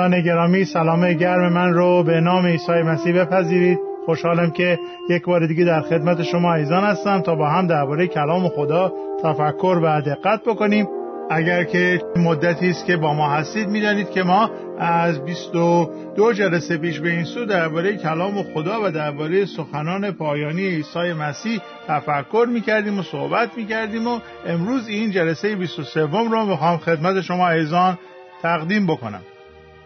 دوستان 0.00 0.22
گرامی 0.22 0.64
سلام 0.64 1.12
گرم 1.12 1.52
من 1.52 1.72
رو 1.72 2.02
به 2.02 2.20
نام 2.20 2.46
عیسی 2.46 2.72
مسیح 2.72 3.22
بپذیرید. 3.22 3.78
خوشحالم 4.06 4.50
که 4.50 4.78
یک 5.10 5.24
بار 5.24 5.46
دیگه 5.46 5.64
در 5.64 5.80
خدمت 5.80 6.22
شما 6.22 6.54
ایزان 6.54 6.84
هستم 6.84 7.20
تا 7.20 7.34
با 7.34 7.48
هم 7.48 7.66
درباره 7.66 8.06
کلام 8.06 8.48
خدا 8.48 8.92
تفکر 9.22 9.80
و 9.82 10.00
دقت 10.00 10.40
بکنیم. 10.46 10.86
اگر 11.30 11.64
که 11.64 12.02
مدتی 12.16 12.70
است 12.70 12.86
که 12.86 12.96
با 12.96 13.14
ما 13.14 13.30
هستید 13.30 13.68
می‌دانید 13.68 14.10
که 14.10 14.22
ما 14.22 14.50
از 14.78 15.24
22 15.24 16.32
جلسه 16.32 16.76
پیش 16.76 17.00
به 17.00 17.10
این 17.10 17.24
سو 17.24 17.44
درباره 17.44 17.96
کلام 17.96 18.42
خدا 18.54 18.80
و 18.84 18.90
درباره 18.90 19.46
سخنان 19.46 20.10
پایانی 20.10 20.68
عیسی 20.68 21.12
مسیح 21.12 21.60
تفکر 21.88 22.46
می‌کردیم 22.52 22.98
و 22.98 23.02
صحبت 23.02 23.50
می‌کردیم 23.56 24.06
و 24.06 24.20
امروز 24.46 24.88
این 24.88 25.10
جلسه 25.10 25.56
23 25.56 26.00
رو 26.00 26.46
می‌خوام 26.46 26.76
خدمت 26.76 27.20
شما 27.20 27.48
ایزان 27.50 27.98
تقدیم 28.42 28.86
بکنم. 28.86 29.20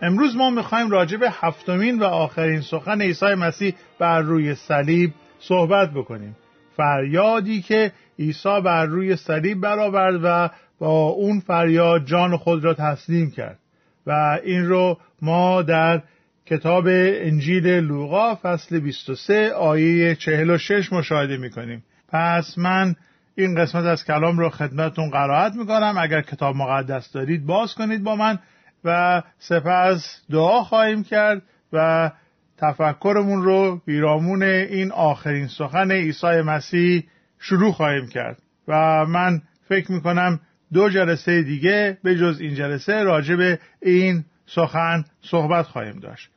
امروز 0.02 0.36
ما 0.36 0.50
می‌خوایم 0.50 0.90
راجع 0.90 1.16
به 1.16 1.30
هفتمین 1.30 1.98
و 1.98 2.04
آخرین 2.04 2.60
سخن 2.60 3.02
عیسی 3.02 3.34
مسیح 3.34 3.74
بر 3.98 4.20
روی 4.20 4.54
صلیب 4.54 5.12
صحبت 5.40 5.90
بکنیم. 5.90 6.36
فریادی 6.76 7.62
که 7.62 7.92
عیسی 8.18 8.60
بر 8.64 8.86
روی 8.86 9.16
صلیب 9.16 9.60
برآورد 9.60 10.20
و 10.22 10.50
با 10.78 11.08
اون 11.08 11.40
فریاد 11.40 12.04
جان 12.04 12.36
خود 12.36 12.64
را 12.64 12.74
تسلیم 12.74 13.30
کرد. 13.30 13.58
و 14.06 14.38
این 14.44 14.66
رو 14.66 14.98
ما 15.22 15.62
در 15.62 16.02
کتاب 16.46 16.84
انجیل 16.88 17.66
لوقا 17.66 18.34
فصل 18.34 18.80
23 18.80 19.52
آیه 19.52 20.14
46 20.14 20.92
مشاهده 20.92 21.36
می‌کنیم. 21.36 21.84
پس 22.08 22.58
من 22.58 22.94
این 23.34 23.60
قسمت 23.60 23.84
از 23.84 24.04
کلام 24.04 24.38
رو 24.38 24.48
خدمتون 24.50 25.10
قرائت 25.10 25.54
می‌کنم. 25.54 25.94
اگر 25.98 26.20
کتاب 26.20 26.56
مقدس 26.56 27.12
دارید 27.12 27.46
باز 27.46 27.74
کنید 27.74 28.04
با 28.04 28.16
من. 28.16 28.38
و 28.84 29.22
سپس 29.38 30.20
دعا 30.30 30.62
خواهیم 30.62 31.04
کرد 31.04 31.42
و 31.72 32.10
تفکرمون 32.58 33.42
رو 33.42 33.80
بیرامون 33.86 34.42
این 34.42 34.92
آخرین 34.92 35.46
سخن 35.46 35.92
عیسی 35.92 36.26
مسیح 36.26 37.04
شروع 37.38 37.72
خواهیم 37.72 38.08
کرد. 38.08 38.42
و 38.68 39.04
من 39.06 39.42
فکر 39.68 39.92
می‌کنم 39.92 40.40
دو 40.72 40.88
جلسه 40.88 41.42
دیگه 41.42 41.98
به 42.02 42.16
جز 42.16 42.40
این 42.40 42.54
جلسه 42.54 43.02
راجع 43.02 43.36
به 43.36 43.58
این 43.82 44.24
سخن 44.46 45.04
صحبت 45.22 45.66
خواهیم 45.66 45.98
داشت. 46.00 46.30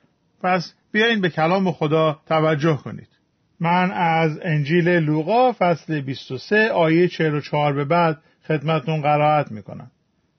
پس 0.44 0.73
بیاین 0.92 1.22
به 1.22 1.30
کلام 1.30 1.72
خدا 1.72 2.20
توجه 2.28 2.78
کنید. 2.78 3.08
من 3.59 3.92
از 3.92 4.40
انجیل 4.42 4.90
لوقا 4.90 5.52
فصل 5.52 6.02
23 6.02 6.70
آیه 6.70 7.08
44 7.08 7.73
به 7.73 7.86
بعد 7.86 8.18
خدمتون 8.48 9.02
قرائت 9.02 9.52
می‌کنم. 9.52 9.92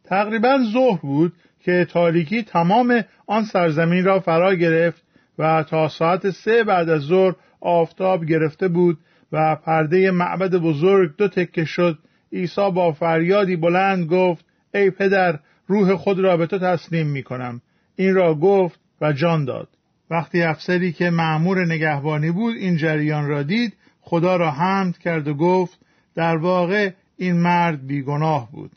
تقریبا 0.08 0.58
ظهر 0.72 0.98
بود 1.00 1.32
که 1.60 1.86
تاریکی 1.90 2.42
تمام 2.42 3.04
آن 3.26 3.44
سرزمین 3.44 4.04
را 4.04 4.20
فرا 4.20 4.54
گرفت 4.54 5.02
و 5.38 5.62
تا 5.62 5.88
ساعت 5.88 6.30
سه 6.30 6.64
بعد 6.64 6.88
از 6.88 7.00
ظهر 7.02 7.34
آفتاب 7.60 8.24
گرفته 8.24 8.68
بود 8.68 8.98
و 9.32 9.56
پرده 9.56 10.10
معبد 10.10 10.54
بزرگ 10.54 11.16
دو 11.16 11.28
تکه 11.28 11.64
شد. 11.64 11.98
عیسی 12.32 12.70
با 12.70 12.92
فریادی 12.92 13.56
بلند 13.56 14.06
گفت 14.06 14.44
ای 14.74 14.90
پدر 14.90 15.38
روح 15.66 15.94
خود 15.94 16.18
را 16.18 16.36
به 16.36 16.46
تو 16.46 16.58
تسلیم 16.58 17.06
می 17.06 17.22
کنم 17.22 17.60
این 17.96 18.14
را 18.14 18.34
گفت 18.34 18.80
و 19.00 19.12
جان 19.12 19.44
داد. 19.44 19.68
وقتی 20.10 20.42
افسری 20.42 20.92
که 20.92 21.10
معمور 21.10 21.66
نگهبانی 21.66 22.30
بود 22.30 22.56
این 22.56 22.76
جریان 22.76 23.28
را 23.28 23.42
دید 23.42 23.72
خدا 24.00 24.36
را 24.36 24.50
حمد 24.50 24.98
کرد 24.98 25.28
و 25.28 25.34
گفت 25.34 25.78
در 26.14 26.36
واقع 26.36 26.90
این 27.16 27.36
مرد 27.36 27.86
بیگناه 27.86 28.48
بود. 28.52 28.70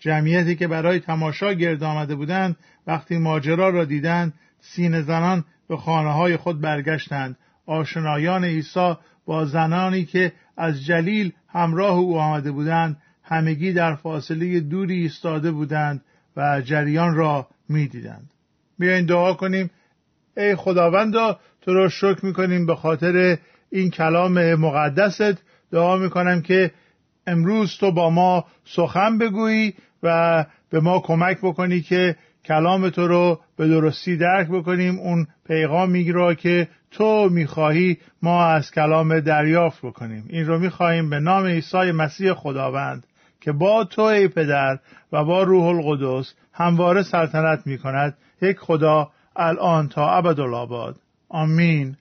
جمعیتی 0.00 0.56
که 0.56 0.68
برای 0.68 1.00
تماشا 1.00 1.52
گرد 1.52 1.82
آمده 1.82 2.14
بودند 2.14 2.56
وقتی 2.86 3.18
ماجرا 3.18 3.68
را 3.68 3.84
دیدند 3.84 4.34
سین 4.60 5.02
زنان 5.02 5.44
به 5.68 5.76
خانه 5.76 6.12
های 6.12 6.36
خود 6.36 6.60
برگشتند. 6.60 7.36
آشنایان 7.66 8.44
عیسی 8.44 8.94
با 9.26 9.44
زنانی 9.44 10.04
که 10.04 10.32
از 10.56 10.84
جلیل 10.84 11.32
همراه 11.48 11.98
او 11.98 12.18
آمده 12.18 12.50
بودند 12.50 12.96
همگی 13.22 13.72
در 13.72 13.94
فاصله 13.94 14.60
دوری 14.60 14.94
ایستاده 14.94 15.50
بودند 15.50 16.02
و 16.36 16.60
جریان 16.60 17.14
را 17.14 17.48
می‌دیدند. 17.68 18.30
بیاین 18.78 19.06
دعا 19.06 19.34
کنیم. 19.34 19.70
ای 20.36 20.56
خداوندا 20.56 21.40
تو 21.62 21.74
را 21.74 21.88
شکر 21.88 22.26
می‌کنیم 22.26 22.66
به 22.66 22.74
خاطر 22.74 23.38
این 23.70 23.90
کلام 23.90 24.54
مقدست. 24.54 25.42
دعا 25.72 25.96
می‌کنم 25.96 26.42
که 26.42 26.70
امروز 27.26 27.76
تو 27.80 27.92
با 27.92 28.10
ما 28.10 28.44
سخن 28.64 29.18
بگویی 29.18 29.74
و 30.02 30.44
به 30.70 30.80
ما 30.80 31.00
کمک 31.00 31.38
بکنی 31.42 31.80
که 31.80 32.16
کلام 32.44 32.90
تو 32.90 33.08
رو 33.08 33.40
به 33.56 33.68
درستی 33.68 34.16
درک 34.16 34.48
بکنیم 34.48 34.98
اون 34.98 35.26
پیغامی 35.46 36.12
را 36.12 36.34
که 36.34 36.68
تو 36.90 37.28
می‌خواهی 37.28 37.98
ما 38.22 38.46
از 38.46 38.70
کلام 38.70 39.20
دریافت 39.20 39.78
بکنیم. 39.82 40.24
این 40.28 40.46
رو 40.46 40.58
می‌خواهیم 40.58 41.10
به 41.10 41.20
نام 41.20 41.46
عیسی 41.46 41.92
مسیح 41.92 42.32
خداوند 42.32 43.06
که 43.40 43.52
با 43.52 43.84
تو 43.84 44.02
ای 44.02 44.28
پدر 44.28 44.78
و 45.12 45.24
با 45.24 45.42
روح 45.42 45.64
القدس 45.64 46.34
همواره 46.52 47.02
سلطنت 47.02 47.66
می‌کند. 47.66 48.16
یک 48.42 48.58
خدا 48.58 49.10
الان 49.36 49.88
تا 49.88 50.10
ابدالآباد. 50.10 50.96
آمین. 51.28 51.96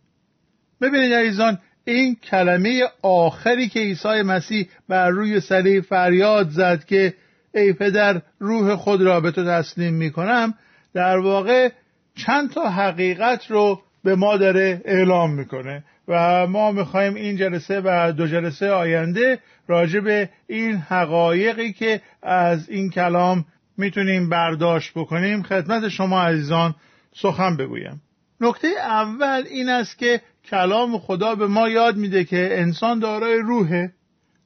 ببینید 0.82 1.14
عزیزان 1.14 1.58
این 1.86 2.16
کلمه 2.16 2.84
آخری 3.02 3.70
که 3.70 3.80
عیسی 3.80 4.22
مسیح 4.22 4.68
بر 4.90 5.10
روی 5.10 5.40
صلیب 5.40 5.84
فریاد 5.84 6.50
زد 6.50 6.86
که 6.86 7.14
ای 7.60 7.74
پدر 7.74 8.22
روح 8.40 8.76
خود 8.76 9.02
را 9.02 9.20
به 9.20 9.32
تو 9.32 9.46
تسلیم 9.46 9.94
می 9.94 10.12
کنم 10.12 10.54
در 10.94 11.18
واقع 11.18 11.70
چند 12.16 12.52
تا 12.52 12.70
حقیقت 12.70 13.52
رو 13.52 13.82
به 14.04 14.16
ما 14.16 14.38
داره 14.38 14.82
اعلام 14.86 15.34
می‌کنه 15.34 15.84
و 16.08 16.48
ما 16.48 16.72
می‌خوایم 16.72 17.16
این 17.16 17.38
جلسه 17.38 17.82
و 17.86 18.12
دو 18.12 18.28
جلسه 18.28 18.72
آینده 18.72 19.40
راجع 19.68 20.00
به 20.00 20.30
این 20.48 20.76
حقایقی 20.76 21.74
که 21.74 22.02
از 22.24 22.70
این 22.70 22.90
کلام 22.90 23.46
می‌تونیم 23.78 24.30
برداشت 24.30 24.92
بکنیم 24.96 25.44
خدمت 25.44 25.90
شما 25.90 26.22
عزیزان 26.24 26.76
سخن 27.16 27.58
بگویم. 27.58 28.02
نکته 28.42 28.68
اول 28.68 29.44
این 29.50 29.70
است 29.70 29.98
که 29.98 30.22
کلام 30.50 30.98
خدا 30.98 31.36
به 31.36 31.48
ما 31.48 31.70
یاد 31.70 31.98
میده 31.98 32.24
که 32.24 32.50
انسان 32.52 33.00
دارای 33.00 33.38
روحه. 33.38 33.94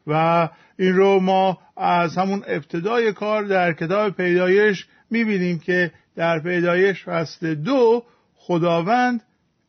و 0.08 0.50
این 0.80 0.96
رو 0.96 1.20
ما 1.20 1.58
از 1.78 2.18
همون 2.18 2.44
ابتدای 2.48 3.14
کار 3.14 3.44
در 3.44 3.74
کتاب 3.74 4.16
پیدایش 4.16 4.88
می‌بینیم 5.10 5.60
که 5.60 5.92
در 6.16 6.40
پیدایش 6.40 7.04
فصل 7.04 7.56
دو 7.56 8.04
خداوند 8.36 9.22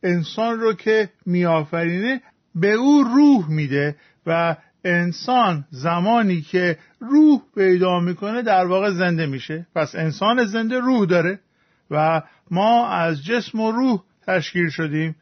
انسان 0.03 0.59
رو 0.59 0.73
که 0.73 1.09
میآفرینه 1.25 2.21
به 2.55 2.71
او 2.71 3.03
روح 3.03 3.49
میده 3.49 3.95
و 4.25 4.55
انسان 4.83 5.65
زمانی 5.69 6.41
که 6.41 6.77
روح 6.99 7.41
پیدا 7.55 7.99
می‌کنه 7.99 8.41
در 8.41 8.65
واقع 8.65 8.89
زنده 8.89 9.25
میشه. 9.25 9.67
پس 9.75 9.95
انسان 9.95 10.45
زنده 10.45 10.79
روح 10.79 11.05
داره 11.05 11.39
و 11.91 12.21
ما 12.51 12.87
از 12.87 13.23
جسم 13.23 13.59
و 13.59 13.71
روح 13.71 13.99
تشکیل 14.27 14.69
شدیم. 14.69 15.15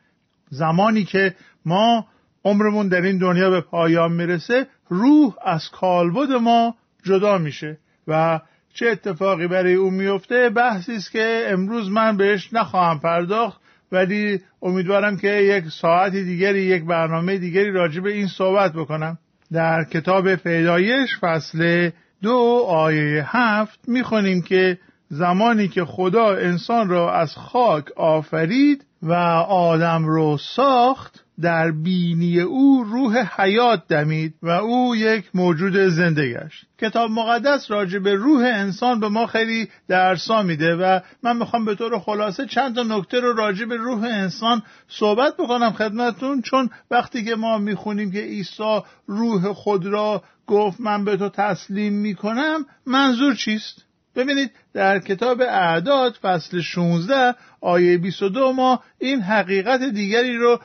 زمانی 0.50 1.04
که 1.04 1.36
ما 1.66 2.08
عمرمون 2.46 2.88
در 2.88 3.02
این 3.02 3.18
دنیا 3.18 3.50
به 3.50 3.62
پایان 3.62 4.12
می‌رسه 4.12 4.68
روح 4.92 5.34
از 5.46 5.70
کالبد 5.70 6.32
ما 6.32 6.76
جدا 7.04 7.38
میشه 7.38 7.78
و 8.08 8.40
چه 8.74 8.88
اتفاقی 8.88 9.48
برای 9.48 9.74
او 9.74 9.90
میفته 9.90 10.50
بحثی 10.50 10.96
است 10.96 11.12
که 11.12 11.44
امروز 11.48 11.90
من 11.90 12.18
بهش 12.18 12.54
نخواهم 12.54 13.00
پرداخت 13.00 13.62
ولی 13.92 14.42
امیدوارم 14.62 15.18
که 15.18 15.28
یک 15.28 15.66
ساعتی 15.68 16.24
دیگری 16.24 16.62
یک 16.62 16.86
برنامه 16.86 17.38
دیگری 17.38 17.72
راجع 17.72 18.02
به 18.02 18.12
این 18.12 18.28
صحبت 18.28 18.74
بکنم. 18.74 19.18
در 19.52 19.84
کتاب 19.84 20.36
پیدایش 20.36 21.18
فصل 21.20 21.90
دو 22.22 22.66
آیه 22.68 23.38
هفت 23.38 23.80
می‌خونیم 23.88 24.42
که 24.42 24.78
زمانی 25.10 25.68
که 25.68 25.86
خدا 25.86 26.36
انسان 26.36 26.90
را 26.90 27.14
از 27.14 27.36
خاک 27.36 27.86
آفرید 27.96 28.86
و 29.02 29.14
آدم 29.48 30.06
رو 30.06 30.38
ساخت 30.38 31.26
در 31.42 31.72
بینی 31.72 32.40
او 32.40 32.84
روح 32.84 33.42
حیات 33.42 33.88
دمید 33.88 34.34
و 34.42 34.50
او 34.50 34.96
یک 34.96 35.26
موجود 35.34 35.78
زنده 35.78 36.34
گشت. 36.34 36.66
کتاب 36.80 37.12
مقدس 37.12 37.72
راجع 37.72 38.00
به 38.00 38.16
روح 38.16 38.44
انسان 38.46 39.00
به 39.00 39.10
ما 39.10 39.28
خیلی 39.28 39.70
درسا 39.88 40.44
میده 40.44 40.76
و 40.76 41.00
من 41.24 41.38
می‌خوام 41.38 41.66
به 41.66 41.76
طور 41.76 42.00
خلاصه 42.00 42.46
چند 42.46 42.76
تا 42.76 42.84
نکته 42.84 43.20
رو 43.20 43.34
راجع 43.34 43.66
به 43.66 43.78
روح 43.78 44.04
انسان 44.04 44.64
صحبت 44.88 45.34
بکنم 45.38 45.72
خدمتون 45.72 46.42
چون 46.42 46.70
وقتی 46.92 47.24
که 47.24 47.36
ما 47.36 47.58
می‌خونیم 47.58 48.12
که 48.12 48.20
عیسی 48.20 48.80
روح 49.08 49.54
خود 49.54 49.86
را 49.86 50.24
گفت 50.48 50.82
من 50.82 51.06
به 51.06 51.18
تو 51.18 51.30
تسلیم 51.30 51.94
می‌کنم 51.94 52.66
منظور 52.86 53.36
چیست؟ 53.36 53.86
ببینید 54.16 54.52
در 54.74 55.00
کتاب 55.00 55.42
اعداد 55.42 56.14
فصل 56.22 56.62
16 56.62 57.36
آیه 57.62 57.98
22 57.98 58.54
ما 58.54 58.84
این 59.00 59.22
حقیقت 59.22 59.84
دیگری 59.84 60.38
رو 60.38 60.60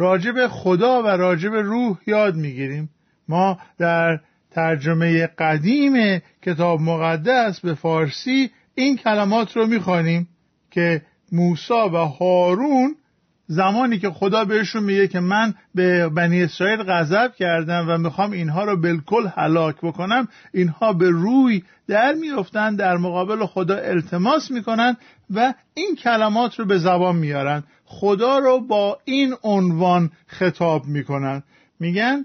راجب 0.00 0.48
خدا 0.48 1.02
و 1.02 1.06
راجب 1.06 1.54
روح 1.54 1.98
یاد 2.06 2.36
می‌گیریم. 2.36 2.90
ما 3.28 3.58
در 3.78 4.20
ترجمه 4.50 5.26
قدیم 5.26 6.22
کتاب 6.42 6.80
مقدس 6.80 7.60
به 7.60 7.74
فارسی 7.74 8.50
این 8.74 8.96
کلمات 8.96 9.56
رو 9.56 9.66
می‌خوانیم 9.66 10.28
که 10.70 11.02
موسا 11.32 11.88
و 11.88 11.96
هارون 11.96 12.96
زمانی 13.50 13.98
که 13.98 14.10
خدا 14.10 14.44
بهشون 14.44 14.82
میگه 14.82 15.08
که 15.08 15.20
من 15.20 15.54
به 15.74 16.08
بنی 16.08 16.42
اسرائیل 16.42 16.82
غضب 16.82 17.34
کردم 17.34 17.86
و 17.88 17.98
می‌خوام 17.98 18.30
اینها 18.30 18.64
رو 18.64 18.80
بالکل 18.80 19.26
هلاک 19.36 19.76
بکنم 19.82 20.28
اینها 20.54 20.92
به 20.92 21.10
روی 21.10 21.62
در 21.88 22.14
میفتن 22.14 22.76
در 22.76 22.96
مقابل 22.96 23.46
خدا 23.46 23.76
التماس 23.76 24.50
می‌کنن 24.50 24.96
و 25.30 25.54
این 25.74 25.96
کلمات 25.96 26.58
رو 26.58 26.64
به 26.64 26.78
زبان 26.78 27.16
میارن 27.16 27.62
خدا 27.84 28.38
رو 28.38 28.60
با 28.60 28.98
این 29.04 29.34
عنوان 29.42 30.10
خطاب 30.26 30.86
می‌کنن 30.86 31.42
میگن 31.80 32.24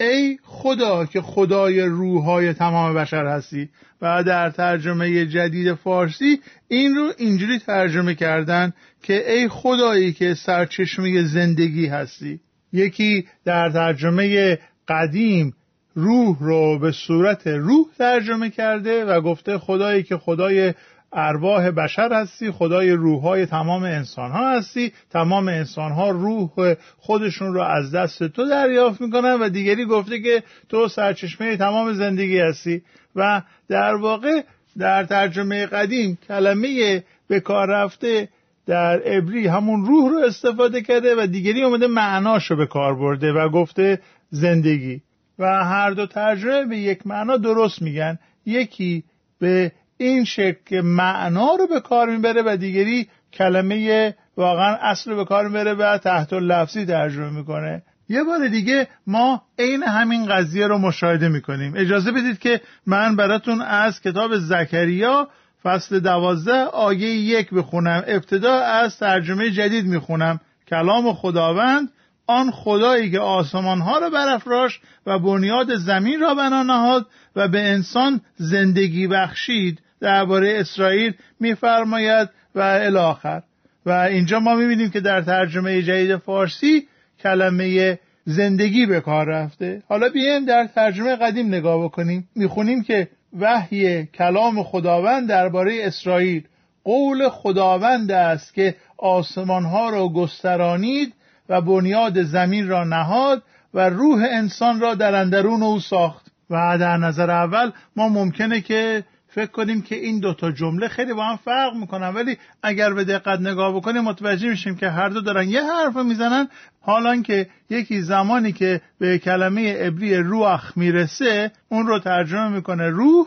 ای 0.00 0.38
خدا 0.42 1.06
که 1.06 1.20
خدای 1.20 1.80
روحهای 1.80 2.52
تمام 2.52 2.94
بشر 2.94 3.26
هستی 3.26 3.68
و 4.02 4.24
در 4.24 4.50
ترجمه 4.50 5.26
جدید 5.26 5.74
فارسی 5.74 6.40
این 6.68 6.94
رو 6.94 7.12
اینجوری 7.18 7.58
ترجمه 7.58 8.14
کردن 8.14 8.72
که 9.02 9.32
ای 9.32 9.48
خدایی 9.48 10.12
که 10.12 10.34
سرچشمه 10.34 11.22
زندگی 11.22 11.86
هستی. 11.86 12.40
یکی 12.72 13.26
در 13.44 13.70
ترجمه 13.70 14.58
قدیم 14.88 15.54
روح 15.94 16.36
رو 16.40 16.78
به 16.78 16.92
صورت 16.92 17.46
روح 17.46 17.86
ترجمه 17.98 18.50
کرده 18.50 19.04
و 19.04 19.20
گفته 19.20 19.58
خدایی 19.58 20.02
که 20.02 20.16
خدای 20.16 20.74
ارواح 21.12 21.70
بشر 21.70 22.12
هستی 22.12 22.50
خدای 22.50 22.90
روحهای 22.90 23.46
تمام 23.46 23.82
انسان 23.82 24.30
ها 24.30 24.50
هستی. 24.50 24.92
تمام 25.10 25.48
انسان 25.48 25.92
ها 25.92 26.10
روح 26.10 26.74
خودشون 26.98 27.54
رو 27.54 27.62
از 27.62 27.94
دست 27.94 28.28
تو 28.28 28.48
دریافت 28.48 29.00
می‌کنن 29.00 29.34
و 29.40 29.48
دیگری 29.48 29.84
گفته 29.84 30.20
که 30.20 30.42
تو 30.68 30.88
سرچشمه 30.88 31.56
تمام 31.56 31.92
زندگی 31.92 32.38
هستی. 32.38 32.82
و 33.16 33.42
در 33.68 33.94
واقع 33.94 34.42
در 34.78 35.04
ترجمه 35.04 35.66
قدیم 35.66 36.18
کلمه 36.28 37.04
به 37.28 37.40
کار 37.40 37.68
رفته 37.68 38.28
در 38.70 39.00
عبری 39.00 39.46
همون 39.46 39.86
روح 39.86 40.10
رو 40.10 40.18
استفاده 40.18 40.82
کرده 40.82 41.14
و 41.22 41.26
دیگری 41.26 41.62
اومده 41.62 41.86
معناش 41.86 42.50
رو 42.50 42.56
به 42.56 42.66
کار 42.66 42.94
برده 42.94 43.32
و 43.32 43.48
گفته 43.48 44.00
زندگی. 44.30 45.02
و 45.38 45.64
هر 45.64 45.90
دو 45.90 46.06
ترجمه 46.06 46.64
به 46.64 46.76
یک 46.76 47.06
معنا 47.06 47.36
درست 47.36 47.82
میگن. 47.82 48.18
یکی 48.46 49.04
به 49.40 49.72
این 49.96 50.24
شکل 50.24 50.58
که 50.66 50.82
معنا 50.82 51.54
رو 51.54 51.66
به 51.66 51.80
کار 51.80 52.10
می‌بره 52.10 52.42
و 52.46 52.56
دیگری 52.56 53.08
کلمه 53.32 54.14
واقعا 54.36 54.76
اصل 54.76 55.10
رو 55.10 55.16
به 55.16 55.24
کار 55.24 55.48
می‌بره 55.48 55.74
و 55.74 55.98
تحت 55.98 56.32
لفظی 56.32 56.86
ترجمه 56.86 57.30
می‌کنه. 57.30 57.82
یه 58.08 58.24
بار 58.24 58.48
دیگه 58.48 58.88
ما 59.06 59.42
عین 59.58 59.82
همین 59.82 60.26
قضیه 60.26 60.66
رو 60.66 60.78
مشاهده 60.78 61.28
می‌کنیم. 61.28 61.72
اجازه 61.76 62.12
بدید 62.12 62.38
که 62.38 62.60
من 62.86 63.16
براتون 63.16 63.62
از 63.62 64.00
کتاب 64.00 64.36
زکریا 64.36 65.28
فصل 65.62 66.00
دوازده 66.00 66.62
آیه 66.62 67.08
یک 67.08 67.50
بخونم 67.50 68.04
ابتدا 68.06 68.54
از 68.54 68.98
ترجمه 68.98 69.50
جدید 69.50 69.86
می‌خونم. 69.86 70.40
کلام 70.68 71.12
خداوند 71.12 71.88
آن 72.26 72.50
خدایی 72.50 73.10
که 73.10 73.20
آسمان 73.20 73.80
ها 73.80 73.98
را 73.98 74.10
برافراش 74.10 74.80
و 75.06 75.18
بنیاد 75.18 75.74
زمین 75.74 76.20
را 76.20 76.34
بنا 76.34 76.62
نهاد 76.62 77.06
و 77.36 77.48
به 77.48 77.60
انسان 77.60 78.20
زندگی 78.36 79.06
بخشید. 79.06 79.78
درباره 80.00 80.60
اسرائیل 80.60 81.12
میفرماید 81.40 82.28
و 82.54 82.60
الاخر 82.60 83.42
و 83.86 83.90
اینجا 83.90 84.40
ما 84.40 84.54
می‌بینیم 84.54 84.90
که 84.90 85.00
در 85.00 85.22
ترجمه 85.22 85.82
جدید 85.82 86.16
فارسی 86.16 86.86
کلمه 87.22 87.98
زندگی 88.24 88.86
به 88.86 89.00
کار 89.00 89.26
رفته. 89.26 89.82
حالا 89.88 90.08
بیایم 90.08 90.44
در 90.44 90.68
ترجمه 90.74 91.16
قدیم 91.16 91.46
نگاه 91.46 91.84
بکنیم. 91.84 92.28
می‌خونیم 92.36 92.82
که 92.82 93.08
وحی 93.38 94.06
کلام 94.06 94.62
خداوند 94.62 95.28
درباره 95.28 95.78
اسرائیل. 95.82 96.44
قول 96.84 97.28
خداوند 97.28 98.12
است 98.12 98.54
که 98.54 98.76
آسمان 98.98 99.64
ها 99.64 99.90
را 99.90 100.08
گسترانید 100.08 101.14
و 101.48 101.60
بنیاد 101.60 102.22
زمین 102.22 102.68
را 102.68 102.84
نهاد 102.84 103.42
و 103.74 103.88
روح 103.88 104.26
انسان 104.30 104.80
را 104.80 104.94
در 104.94 105.14
اندرون 105.14 105.62
او 105.62 105.80
ساخت. 105.80 106.30
و 106.50 106.78
در 106.78 106.96
نظر 106.96 107.30
اول 107.30 107.72
ما 107.96 108.08
ممکنه 108.08 108.60
که 108.60 109.04
فکر 109.30 109.50
کنیم 109.50 109.82
که 109.82 109.94
این 109.94 110.20
دوتا 110.20 110.52
جمله 110.52 110.88
خیلی 110.88 111.12
با 111.12 111.24
هم 111.24 111.36
فرق 111.36 111.74
می‌کنن 111.74 112.08
ولی 112.08 112.38
اگر 112.62 112.92
به 112.92 113.04
دقت 113.04 113.40
نگاه 113.40 113.76
بکنیم 113.76 114.02
متوجه 114.02 114.48
میشیم 114.48 114.76
که 114.76 114.90
هر 114.90 115.08
دو 115.08 115.20
دارن 115.20 115.48
یه 115.48 115.62
حرف 115.62 115.96
می‌زنن. 115.96 116.48
حالا 116.80 117.22
که 117.22 117.46
یکی 117.70 118.00
زمانی 118.00 118.52
که 118.52 118.80
به 118.98 119.18
کلمه 119.18 119.74
عبری 119.74 120.16
روح 120.16 120.78
می‌رسه 120.78 121.52
اون 121.68 121.86
رو 121.86 121.98
ترجمه 121.98 122.48
می‌کنه 122.48 122.88
روح 122.88 123.26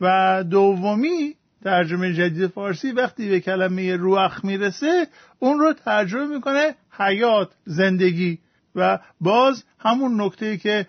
و 0.00 0.44
دومی 0.50 1.34
ترجمه 1.64 2.12
جدید 2.12 2.46
فارسی 2.46 2.92
وقتی 2.92 3.28
به 3.28 3.40
کلمه 3.40 3.96
روح 3.96 4.46
می‌رسه 4.46 5.06
اون 5.38 5.58
رو 5.58 5.72
ترجمه 5.72 6.26
می‌کنه 6.26 6.74
حیات 6.98 7.50
زندگی. 7.64 8.38
و 8.74 8.98
باز 9.20 9.64
همون 9.78 10.20
نکته 10.20 10.56
که 10.56 10.86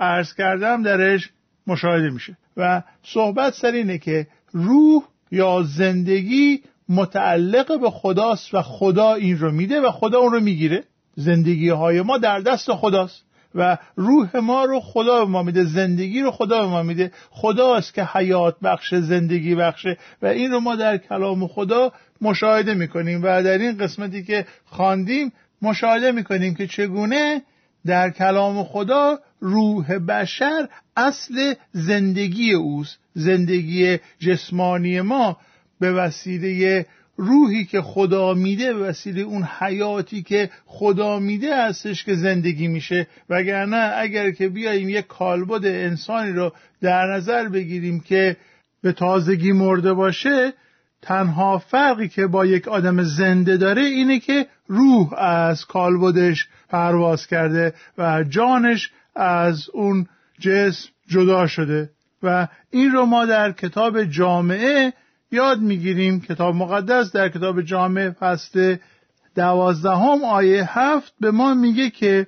عرض 0.00 0.34
کردم 0.34 0.82
درش 0.82 1.30
مشاهده 1.66 2.10
میشه. 2.10 2.36
و 2.60 2.82
صحبت 3.02 3.54
سر 3.54 3.72
اینه 3.72 3.98
که 3.98 4.26
روح 4.52 5.02
یا 5.30 5.62
زندگی 5.62 6.62
متعلق 6.88 7.80
به 7.80 7.90
خداست 7.90 8.54
و 8.54 8.62
خدا 8.62 9.14
این 9.14 9.38
رو 9.38 9.52
میده 9.52 9.80
و 9.80 9.90
خدا 9.90 10.18
اون 10.18 10.32
رو 10.32 10.40
می‌گیره. 10.40 10.84
زندگی 11.16 11.68
های 11.68 12.02
ما 12.02 12.18
در 12.18 12.40
دست 12.40 12.72
خداست 12.72 13.24
و 13.54 13.78
روح 13.96 14.36
ما 14.36 14.64
رو 14.64 14.80
خدا 14.80 15.24
به 15.24 15.30
ما 15.30 15.42
میده 15.42 15.64
زندگی 15.64 16.20
رو 16.20 16.30
خدا 16.30 16.60
به 16.60 16.66
ما 16.66 16.82
میده. 16.82 17.12
خداست 17.30 17.94
که 17.94 18.04
حیات 18.04 18.56
بخش 18.62 18.94
زندگی 18.94 19.54
بخشه 19.54 19.96
و 20.22 20.26
این 20.26 20.50
رو 20.50 20.60
ما 20.60 20.76
در 20.76 20.96
کلام 20.96 21.46
خدا 21.46 21.92
مشاهده 22.20 22.74
می‌کنیم 22.74 23.20
و 23.22 23.42
در 23.42 23.58
این 23.58 23.78
قسمتی 23.78 24.22
که 24.22 24.46
خواندیم 24.64 25.32
مشاهده 25.62 26.12
می‌کنیم 26.12 26.54
که 26.54 26.66
چگونه 26.66 27.42
در 27.86 28.10
کلام 28.10 28.64
خدا 28.64 29.18
روح 29.40 29.98
بشر 29.98 30.68
اصل 30.96 31.54
زندگی 31.72 32.52
اوست. 32.52 32.98
زندگی 33.14 33.98
جسمانی 34.18 35.00
ما 35.00 35.36
به 35.80 35.92
وسیله 35.92 36.86
روحی 37.16 37.64
که 37.64 37.82
خدا 37.82 38.34
میده 38.34 38.74
به 38.74 38.80
وسیله 38.80 39.22
اون 39.22 39.42
حیاتی 39.58 40.22
که 40.22 40.50
خدا 40.66 41.18
میده 41.18 41.56
هستش 41.56 42.04
که 42.04 42.14
زندگی 42.14 42.68
میشه. 42.68 43.06
وگرنه 43.28 43.92
اگر 43.96 44.30
که 44.30 44.48
بیاییم 44.48 44.88
یک 44.88 45.06
کالبد 45.06 45.66
انسانی 45.66 46.32
رو 46.32 46.52
در 46.80 47.06
نظر 47.06 47.48
بگیریم 47.48 48.00
که 48.00 48.36
به 48.82 48.92
تازگی 48.92 49.52
مرده 49.52 49.92
باشه 49.92 50.52
تنها 51.02 51.58
فرقی 51.58 52.08
که 52.08 52.26
با 52.26 52.46
یک 52.46 52.68
آدم 52.68 53.02
زنده 53.02 53.56
داره 53.56 53.82
اینه 53.82 54.18
که 54.18 54.46
روح 54.66 55.12
از 55.18 55.64
کالبدش 55.64 56.48
پرواز 56.68 57.26
کرده 57.26 57.74
و 57.98 58.24
جانش 58.24 58.90
از 59.16 59.70
اون 59.72 60.06
جسم 60.40 60.88
جدا 61.08 61.46
شده. 61.46 61.90
و 62.22 62.48
این 62.70 62.92
رو 62.92 63.06
ما 63.06 63.26
در 63.26 63.52
کتاب 63.52 64.04
جامعه 64.04 64.92
یاد 65.32 65.60
می‌گیریم. 65.60 66.20
کتاب 66.20 66.54
مقدس 66.54 67.12
در 67.12 67.28
کتاب 67.28 67.62
جامعه 67.62 68.10
فصل 68.10 68.76
دوازدهم 69.34 70.24
آیه 70.24 70.78
هفت 70.78 71.14
به 71.20 71.30
ما 71.30 71.54
میگه 71.54 71.90
که 71.90 72.26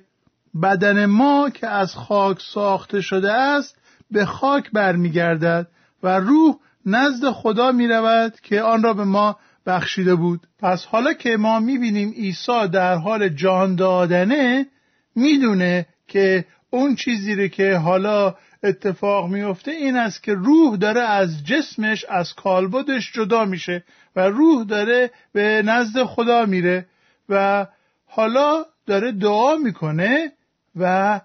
بدن 0.61 1.05
ما 1.05 1.49
که 1.49 1.67
از 1.67 1.95
خاک 1.95 2.41
ساخته 2.53 3.01
شده 3.01 3.31
است 3.33 3.77
به 4.11 4.25
خاک 4.25 4.71
برمیگردد 4.71 5.67
و 6.03 6.19
روح 6.19 6.55
نزد 6.85 7.29
خدا 7.31 7.71
می‌رود 7.71 8.39
که 8.39 8.61
آن 8.61 8.83
را 8.83 8.93
به 8.93 9.03
ما 9.03 9.37
بخشیده 9.65 10.15
بود. 10.15 10.47
پس 10.59 10.85
حالا 10.85 11.13
که 11.13 11.37
ما 11.37 11.59
می‌بینیم 11.59 12.09
عیسی 12.09 12.67
در 12.67 12.95
حال 12.95 13.29
جان 13.29 13.75
دادنه 13.75 14.67
می‌دونه 15.15 15.85
که 16.07 16.45
اون 16.73 16.95
چیزی 16.95 17.35
رو 17.35 17.47
که 17.47 17.75
حالا 17.75 18.35
اتفاق 18.63 19.29
میفته 19.29 19.71
این 19.71 19.95
است 19.95 20.23
که 20.23 20.33
روح 20.33 20.77
داره 20.77 21.01
از 21.01 21.45
جسمش 21.45 22.05
از 22.09 22.33
کالبدش 22.33 23.11
جدا 23.11 23.45
میشه 23.45 23.83
و 24.15 24.21
روح 24.27 24.65
داره 24.65 25.11
به 25.33 25.61
نزد 25.65 26.03
خدا 26.03 26.45
میره 26.45 26.85
و 27.29 27.67
حالا 28.05 28.65
داره 28.85 29.11
دعا 29.11 29.55
می‌کنه 29.55 30.31
و 30.75 31.21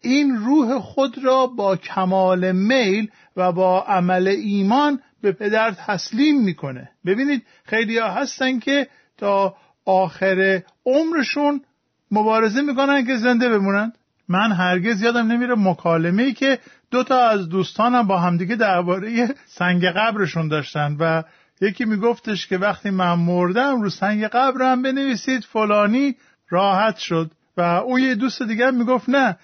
این 0.00 0.36
روح 0.36 0.78
خود 0.78 1.24
را 1.24 1.46
با 1.46 1.76
کمال 1.76 2.52
میل 2.52 3.10
و 3.36 3.52
با 3.52 3.82
عمل 3.82 4.28
ایمان 4.28 5.00
به 5.22 5.32
پدر 5.32 5.70
تسلیم 5.70 6.40
می‌کنه. 6.40 6.90
ببینید 7.06 7.42
خیلی 7.64 7.98
ها 7.98 8.08
هستن 8.08 8.58
که 8.58 8.88
تا 9.18 9.56
آخر 9.84 10.62
عمرشون 10.86 11.60
مبارزه 12.10 12.62
می‌کنن 12.62 13.06
که 13.06 13.16
زنده 13.16 13.48
بمونند. 13.48 13.92
من 14.30 14.52
هرگز 14.52 15.02
یادم 15.02 15.32
نمیره 15.32 15.54
مکالمه 15.58 16.22
ای 16.22 16.32
که 16.32 16.58
دو 16.90 17.04
تا 17.04 17.28
از 17.28 17.48
دوستانم 17.48 18.06
با 18.06 18.18
همدیگه 18.18 18.56
درباره 18.56 19.34
سنگ 19.46 19.84
قبرشون 19.84 20.48
داشتن 20.48 20.96
و 21.00 21.22
یکی 21.60 21.84
میگفتش 21.84 22.46
که 22.46 22.58
وقتی 22.58 22.90
من 22.90 23.14
مردم 23.14 23.82
رو 23.82 23.90
سنگ 23.90 24.24
قبرم 24.24 24.82
بنویسید 24.82 25.44
فلانی 25.44 26.16
راحت 26.48 26.96
شد. 26.96 27.30
و 27.56 27.60
او 27.60 27.98
یه 27.98 28.14
دوست 28.14 28.42
دیگه 28.42 28.70
می‌گفت 28.70 29.08
نه 29.08 29.36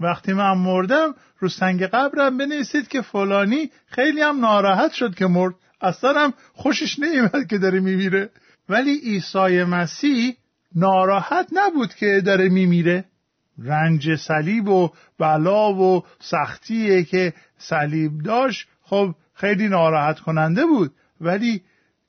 وقتی 0.00 0.32
من 0.32 0.58
مردم 0.58 1.14
رو 1.38 1.48
سنگ 1.48 1.82
قبرم 1.82 2.36
بنویسید 2.36 2.88
که 2.88 3.00
فلانی 3.00 3.70
خیلی 3.86 4.20
هم 4.20 4.40
ناراحت 4.40 4.92
شد 4.92 5.14
که 5.14 5.26
مرد. 5.26 5.54
اصلا 5.80 6.20
هم 6.20 6.34
خوشش 6.54 6.98
نمیاد 6.98 7.46
که 7.50 7.58
داره 7.58 7.80
میمیره. 7.80 8.30
ولی 8.68 8.98
عیسی 8.98 9.64
مسیح 9.64 10.36
ناراحت 10.74 11.48
نبود 11.52 11.94
که 11.94 12.22
داره 12.24 12.48
میمیره. 12.48 13.04
رنج 13.58 14.16
صلیب 14.16 14.68
و 14.68 14.90
بلا 15.18 15.74
و 15.74 16.02
سختیه 16.20 17.04
که 17.04 17.32
صلیب 17.58 18.22
داشت 18.22 18.68
خب 18.82 19.14
خیلی 19.34 19.68
ناراحت 19.68 20.20
کننده 20.20 20.66
بود. 20.66 20.92
ولی 21.20 21.62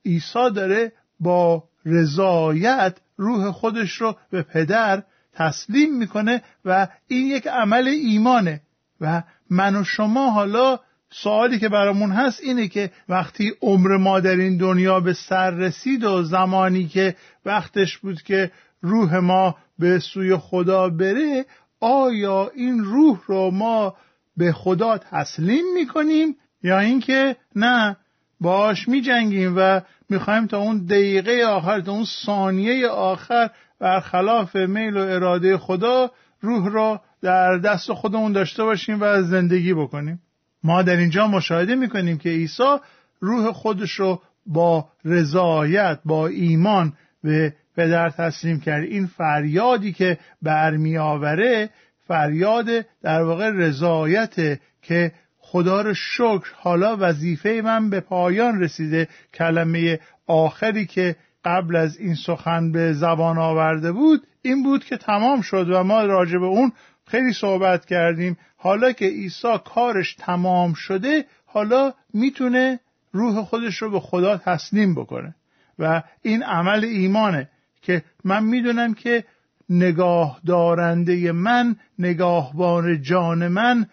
عیسی 0.06 0.52
داره 0.56 0.92
با 1.20 1.64
رضایت 1.86 2.98
روح 3.18 3.52
خودش 3.52 3.92
رو 3.92 4.16
به 4.32 4.42
پدر 4.42 5.04
تسلیم 5.34 5.98
می‌کنه 5.98 6.42
و 6.66 6.88
این 7.08 7.28
یک 7.28 7.48
عمل 7.48 7.88
ایمانه. 7.88 8.62
و 9.02 9.24
من 9.50 9.76
و 9.76 9.84
شما 9.84 10.30
حالا 10.30 10.80
سوالی 11.12 11.60
که 11.60 11.70
برامون 11.70 12.12
هست 12.12 12.42
اینه 12.44 12.68
که 12.68 12.92
وقتی 13.10 13.54
عمر 13.62 13.98
ما 13.98 14.20
در 14.20 14.36
این 14.36 14.58
دنیا 14.58 15.00
به 15.00 15.14
سر 15.14 15.52
رسید 15.52 16.04
و 16.04 16.24
زمانی 16.24 16.88
که 16.88 17.16
وقتش 17.46 17.98
بود 17.98 18.22
که 18.22 18.52
روح 18.82 19.18
ما 19.18 19.56
به 19.80 20.00
سوی 20.00 20.38
خدا 20.38 20.90
بره 20.90 21.46
آیا 21.80 22.52
این 22.56 22.84
روح 22.84 23.20
رو 23.26 23.52
ما 23.52 23.96
به 24.38 24.52
خدا 24.52 24.98
تسلیم 24.98 25.74
می‌کنیم 25.74 26.36
یا 26.64 26.80
اینکه 26.80 27.36
نه 27.56 27.98
باش 28.42 28.88
میجنگیم 28.88 29.54
و 29.58 29.82
می‌خوایم 30.10 30.48
تا 30.48 30.58
اون 30.58 30.86
دقیقه 30.86 31.44
آخر 31.44 31.82
تا 31.82 31.92
اون 31.92 32.06
ثانیه 32.26 32.88
آخر 32.88 33.50
برخلاف 33.80 34.56
میل 34.56 34.98
و 34.98 35.00
اراده 35.00 35.58
خدا 35.58 36.12
روح 36.42 36.72
را 36.72 37.02
در 37.22 37.58
دست 37.58 37.94
خودمون 37.94 38.32
داشته 38.32 38.64
باشیم 38.64 38.98
و 39.02 39.22
زندگی 39.22 39.74
بکنیم. 39.74 40.22
ما 40.64 40.82
در 40.82 40.96
اینجا 40.96 41.28
مشاهده 41.28 41.76
می‌کنیم 41.76 42.18
که 42.18 42.30
عیسی 42.30 42.78
روح 43.20 43.52
خودش 43.52 43.92
رو 43.92 44.22
با 44.46 44.90
رضایت 45.06 46.00
با 46.06 46.28
ایمان 46.28 46.94
به 47.24 47.56
پدر 47.76 48.10
تسلیم 48.10 48.60
کرد. 48.60 48.84
این 48.84 49.08
فریادی 49.08 49.94
که 49.94 50.18
برمیآوره 50.42 51.70
فریاد 52.08 52.86
در 53.04 53.22
واقع 53.22 53.50
رضایت 53.50 54.60
که 54.82 55.12
خدا 55.38 55.82
رو 55.82 55.94
شکر 55.94 56.54
حالا 56.56 56.98
وظیفه 57.00 57.62
من 57.64 57.90
به 57.90 58.00
پایان 58.00 58.62
رسیده. 58.62 59.08
کلمه 59.34 60.00
آخری 60.28 60.86
که 60.86 61.16
قبل 61.46 61.76
از 61.76 61.98
این 61.98 62.16
سخن 62.16 62.72
به 62.72 62.94
زبان 62.94 63.38
آورده 63.38 63.92
بود 63.92 64.28
این 64.42 64.64
بود 64.64 64.84
که 64.84 64.98
تمام 64.98 65.42
شد 65.42 65.70
و 65.70 65.84
ما 65.84 66.04
راجع 66.04 66.38
به 66.38 66.46
اون 66.46 66.72
خیلی 67.08 67.34
صحبت 67.34 67.86
کردیم. 67.86 68.38
حالا 68.58 68.92
که 68.92 69.06
عیسی 69.06 69.58
کارش 69.66 70.16
تمام 70.16 70.74
شده 70.74 71.26
حالا 71.46 71.94
می‌تونه 72.14 72.80
روح 73.12 73.44
خودش 73.44 73.82
رو 73.82 73.92
به 73.92 74.00
خدا 74.00 74.38
تسلیم 74.38 74.96
بکنه. 74.96 75.36
و 75.80 76.04
این 76.22 76.44
عمل 76.44 76.84
ایمانه. 76.84 77.50
که 77.86 78.04
من 78.24 78.44
می‌دونم 78.44 78.94
که 78.94 79.24
نگاه 79.70 80.40
دارنده 80.46 81.32
من 81.32 81.76
نگاهبان 82.00 83.02
جان 83.02 83.48
من 83.48 83.86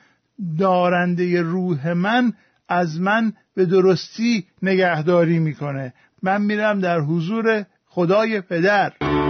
دارنده 0.58 1.42
روح 1.42 1.92
من 1.92 2.32
از 2.68 3.00
من 3.00 3.32
به 3.54 3.66
درستی 3.66 4.46
نگهداری 4.62 5.38
می‌کنه. 5.38 5.94
من 6.22 6.42
میرم 6.42 6.80
در 6.80 7.00
حضور 7.00 7.64
خدای 7.86 8.40
پدر. 8.40 9.21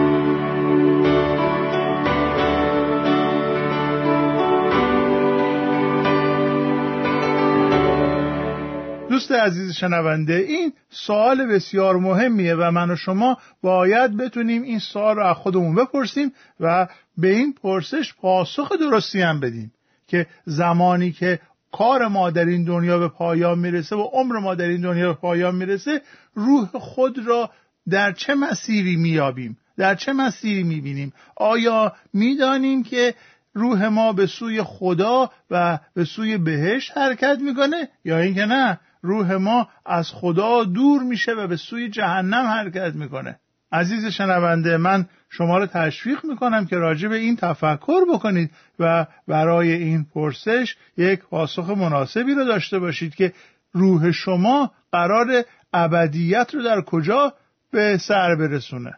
عزیز 9.33 9.73
شنونده 9.73 10.35
این 10.35 10.73
سوال 10.91 11.47
بسیار 11.47 11.97
مهمیه 11.97 12.55
و 12.55 12.71
من 12.71 12.91
و 12.91 12.97
شما 12.97 13.39
باید 13.63 14.17
بتونیم 14.17 14.63
این 14.63 14.79
سوال 14.79 15.17
رو 15.17 15.27
از 15.27 15.37
خودمون 15.37 15.75
بپرسیم 15.75 16.33
و 16.61 16.89
به 17.19 17.29
این 17.29 17.53
پرسش 17.53 18.15
پاسخ 18.15 18.73
درستی 18.73 19.21
هم 19.21 19.41
بدیم 19.41 19.73
که 20.07 20.27
زمانی 20.45 21.13
که 21.13 21.41
کار 21.73 22.09
ما 22.09 22.31
در 22.31 22.45
این 22.45 22.65
دنیا 22.65 22.99
به 22.99 23.09
پایان 23.09 23.59
می‌رسه 23.59 23.97
و 23.97 24.03
عمر 24.03 24.39
ما 24.39 24.55
در 24.55 24.69
این 24.69 24.81
دنیا 24.81 25.13
به 25.13 25.19
پایان 25.19 25.55
می‌رسه 25.55 26.03
روح 26.35 26.69
خود 26.69 27.27
را 27.27 27.51
در 27.91 28.13
چه 28.13 28.35
مسیری 28.35 28.97
میابیم 28.97 29.59
در 29.77 29.95
چه 29.95 30.13
مسیری 30.13 30.63
می‌بینیم؟ 30.63 31.13
آیا 31.37 31.93
می‌دانیم 32.13 32.83
که 32.83 33.15
روح 33.55 33.87
ما 33.87 34.13
به 34.13 34.27
سوی 34.27 34.63
خدا 34.63 35.31
و 35.51 35.79
به 35.95 36.05
سوی 36.05 36.39
بهشت 36.39 36.99
حرکت 36.99 37.39
می‌کنه 37.41 37.89
یا 38.05 38.19
اینکه 38.19 38.47
نه؟ 38.47 38.81
روح 39.03 39.33
ما 39.33 39.69
از 39.87 40.11
خدا 40.11 40.65
دور 40.65 41.03
میشه 41.03 41.33
و 41.33 41.47
به 41.47 41.57
سوی 41.57 41.89
جهنم 41.89 42.47
حرکت 42.47 42.95
می‌کنه. 42.95 43.39
عزیز 43.73 44.07
شنونده 44.07 44.77
من 44.77 45.09
شما 45.31 45.59
رو 45.59 45.67
تشویق 45.67 46.25
می‌کنم 46.25 46.67
که 46.67 46.77
راجع 46.77 47.09
به 47.09 47.17
این 47.17 47.37
تفکر 47.37 48.01
بکنید 48.15 48.51
و 48.79 49.07
برای 49.29 49.73
این 49.73 50.07
پرسش 50.15 50.77
یک 50.97 51.21
پاسخ 51.21 51.71
مناسبی 51.71 52.35
رو 52.35 52.45
داشته 52.45 52.79
باشید 52.79 53.15
که 53.15 53.33
روح 53.73 54.11
شما 54.11 54.73
قرار 54.93 55.45
ابدیت 55.73 56.55
رو 56.55 56.63
در 56.63 56.81
کجا 56.81 57.33
به 57.71 57.99
سر 57.99 58.35
برسونه؟ 58.35 58.93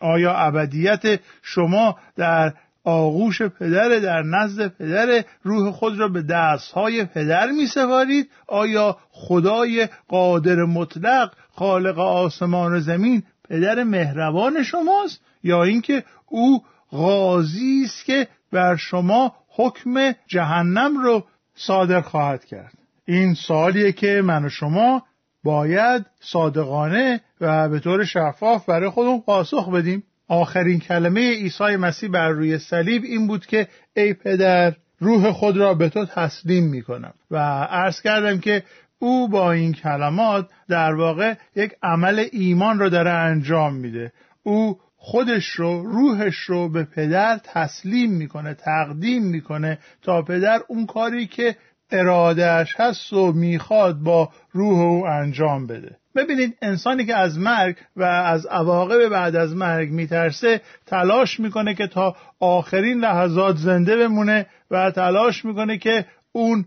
آیا 0.00 0.34
ابدیت 0.34 1.20
شما 1.42 1.98
در 2.16 2.54
آغوش 2.84 3.42
پدر 3.42 3.98
در 3.98 4.22
نزد 4.22 4.68
پدر 4.68 5.24
روح 5.42 5.70
خود 5.70 5.98
را 5.98 6.08
به 6.08 6.22
دستهای 6.22 7.04
پدر 7.04 7.50
می 7.50 7.66
سوارید؟ 7.66 8.30
آیا 8.46 8.96
خدای 9.10 9.88
قادر 10.08 10.56
مطلق 10.56 11.32
خالق 11.50 11.98
آسمان 11.98 12.72
و 12.72 12.80
زمین 12.80 13.22
پدر 13.48 13.84
مهربان 13.84 14.62
شماست؟ 14.62 15.20
یا 15.42 15.62
اینکه 15.62 16.04
او 16.26 16.64
غازی 16.90 17.82
است 17.84 18.04
که 18.04 18.28
بر 18.52 18.76
شما 18.76 19.32
حکم 19.48 20.12
جهنم 20.26 20.98
رو 20.98 21.24
صادر 21.54 22.00
خواهد 22.00 22.44
کرد؟ 22.44 22.74
این 23.04 23.34
سوالیه 23.34 23.92
که 23.92 24.22
من 24.24 24.44
و 24.44 24.48
شما 24.48 25.02
باید 25.44 26.06
صادقانه 26.20 27.20
و 27.40 27.68
به 27.68 27.80
طور 27.80 28.04
شفاف 28.04 28.68
برای 28.68 28.90
خودمون 28.90 29.20
پاسخ 29.20 29.68
بدیم. 29.68 30.02
آخرین 30.28 30.80
کلمه 30.80 31.30
عیسی 31.30 31.76
مسیح 31.76 32.10
بر 32.10 32.28
روی 32.28 32.58
صلیب 32.58 33.02
این 33.04 33.26
بود 33.26 33.46
که 33.46 33.68
ای 33.96 34.14
پدر 34.14 34.74
روح 35.00 35.30
خود 35.30 35.56
را 35.56 35.74
به 35.74 35.88
تو 35.88 36.04
تسلیم 36.04 36.64
می 36.64 36.82
کنم 36.82 37.14
و 37.30 37.36
عرض 37.64 38.00
کردم 38.00 38.38
که 38.38 38.62
او 38.98 39.28
با 39.28 39.52
این 39.52 39.72
کلمات 39.72 40.48
در 40.68 40.94
واقع 40.94 41.34
یک 41.56 41.72
عمل 41.82 42.24
ایمان 42.32 42.78
را 42.78 42.88
داره 42.88 43.10
انجام 43.10 43.74
میده. 43.74 44.12
او 44.42 44.78
خودش 44.96 45.46
رو 45.46 45.82
روحش 45.82 46.36
رو 46.36 46.68
به 46.68 46.84
پدر 46.84 47.40
تسلیم 47.44 48.12
می‌کنه 48.12 48.54
تقدیم 48.54 49.22
می‌کنه 49.22 49.78
تا 50.02 50.22
پدر 50.22 50.60
اون 50.68 50.86
کاری 50.86 51.26
که 51.26 51.56
ارادهش 51.90 52.74
هست 52.76 53.12
و 53.12 53.32
می‌خواد 53.32 53.96
با 53.98 54.32
روح 54.52 54.80
او 54.80 55.06
انجام 55.06 55.66
بده. 55.66 55.96
ببینید 56.18 56.56
انسانی 56.62 57.06
که 57.06 57.16
از 57.16 57.38
مرگ 57.38 57.76
و 57.96 58.02
از 58.02 58.46
عواقب 58.46 59.08
بعد 59.08 59.36
از 59.36 59.56
مرگ 59.56 59.90
میترسه 59.90 60.60
تلاش 60.86 61.40
می‌کنه 61.40 61.74
که 61.74 61.86
تا 61.86 62.16
آخرین 62.40 62.98
لحظات 62.98 63.56
زنده 63.56 63.96
بمونه 63.96 64.46
و 64.70 64.90
تلاش 64.90 65.44
می‌کنه 65.44 65.78
که 65.78 66.06
اون 66.32 66.64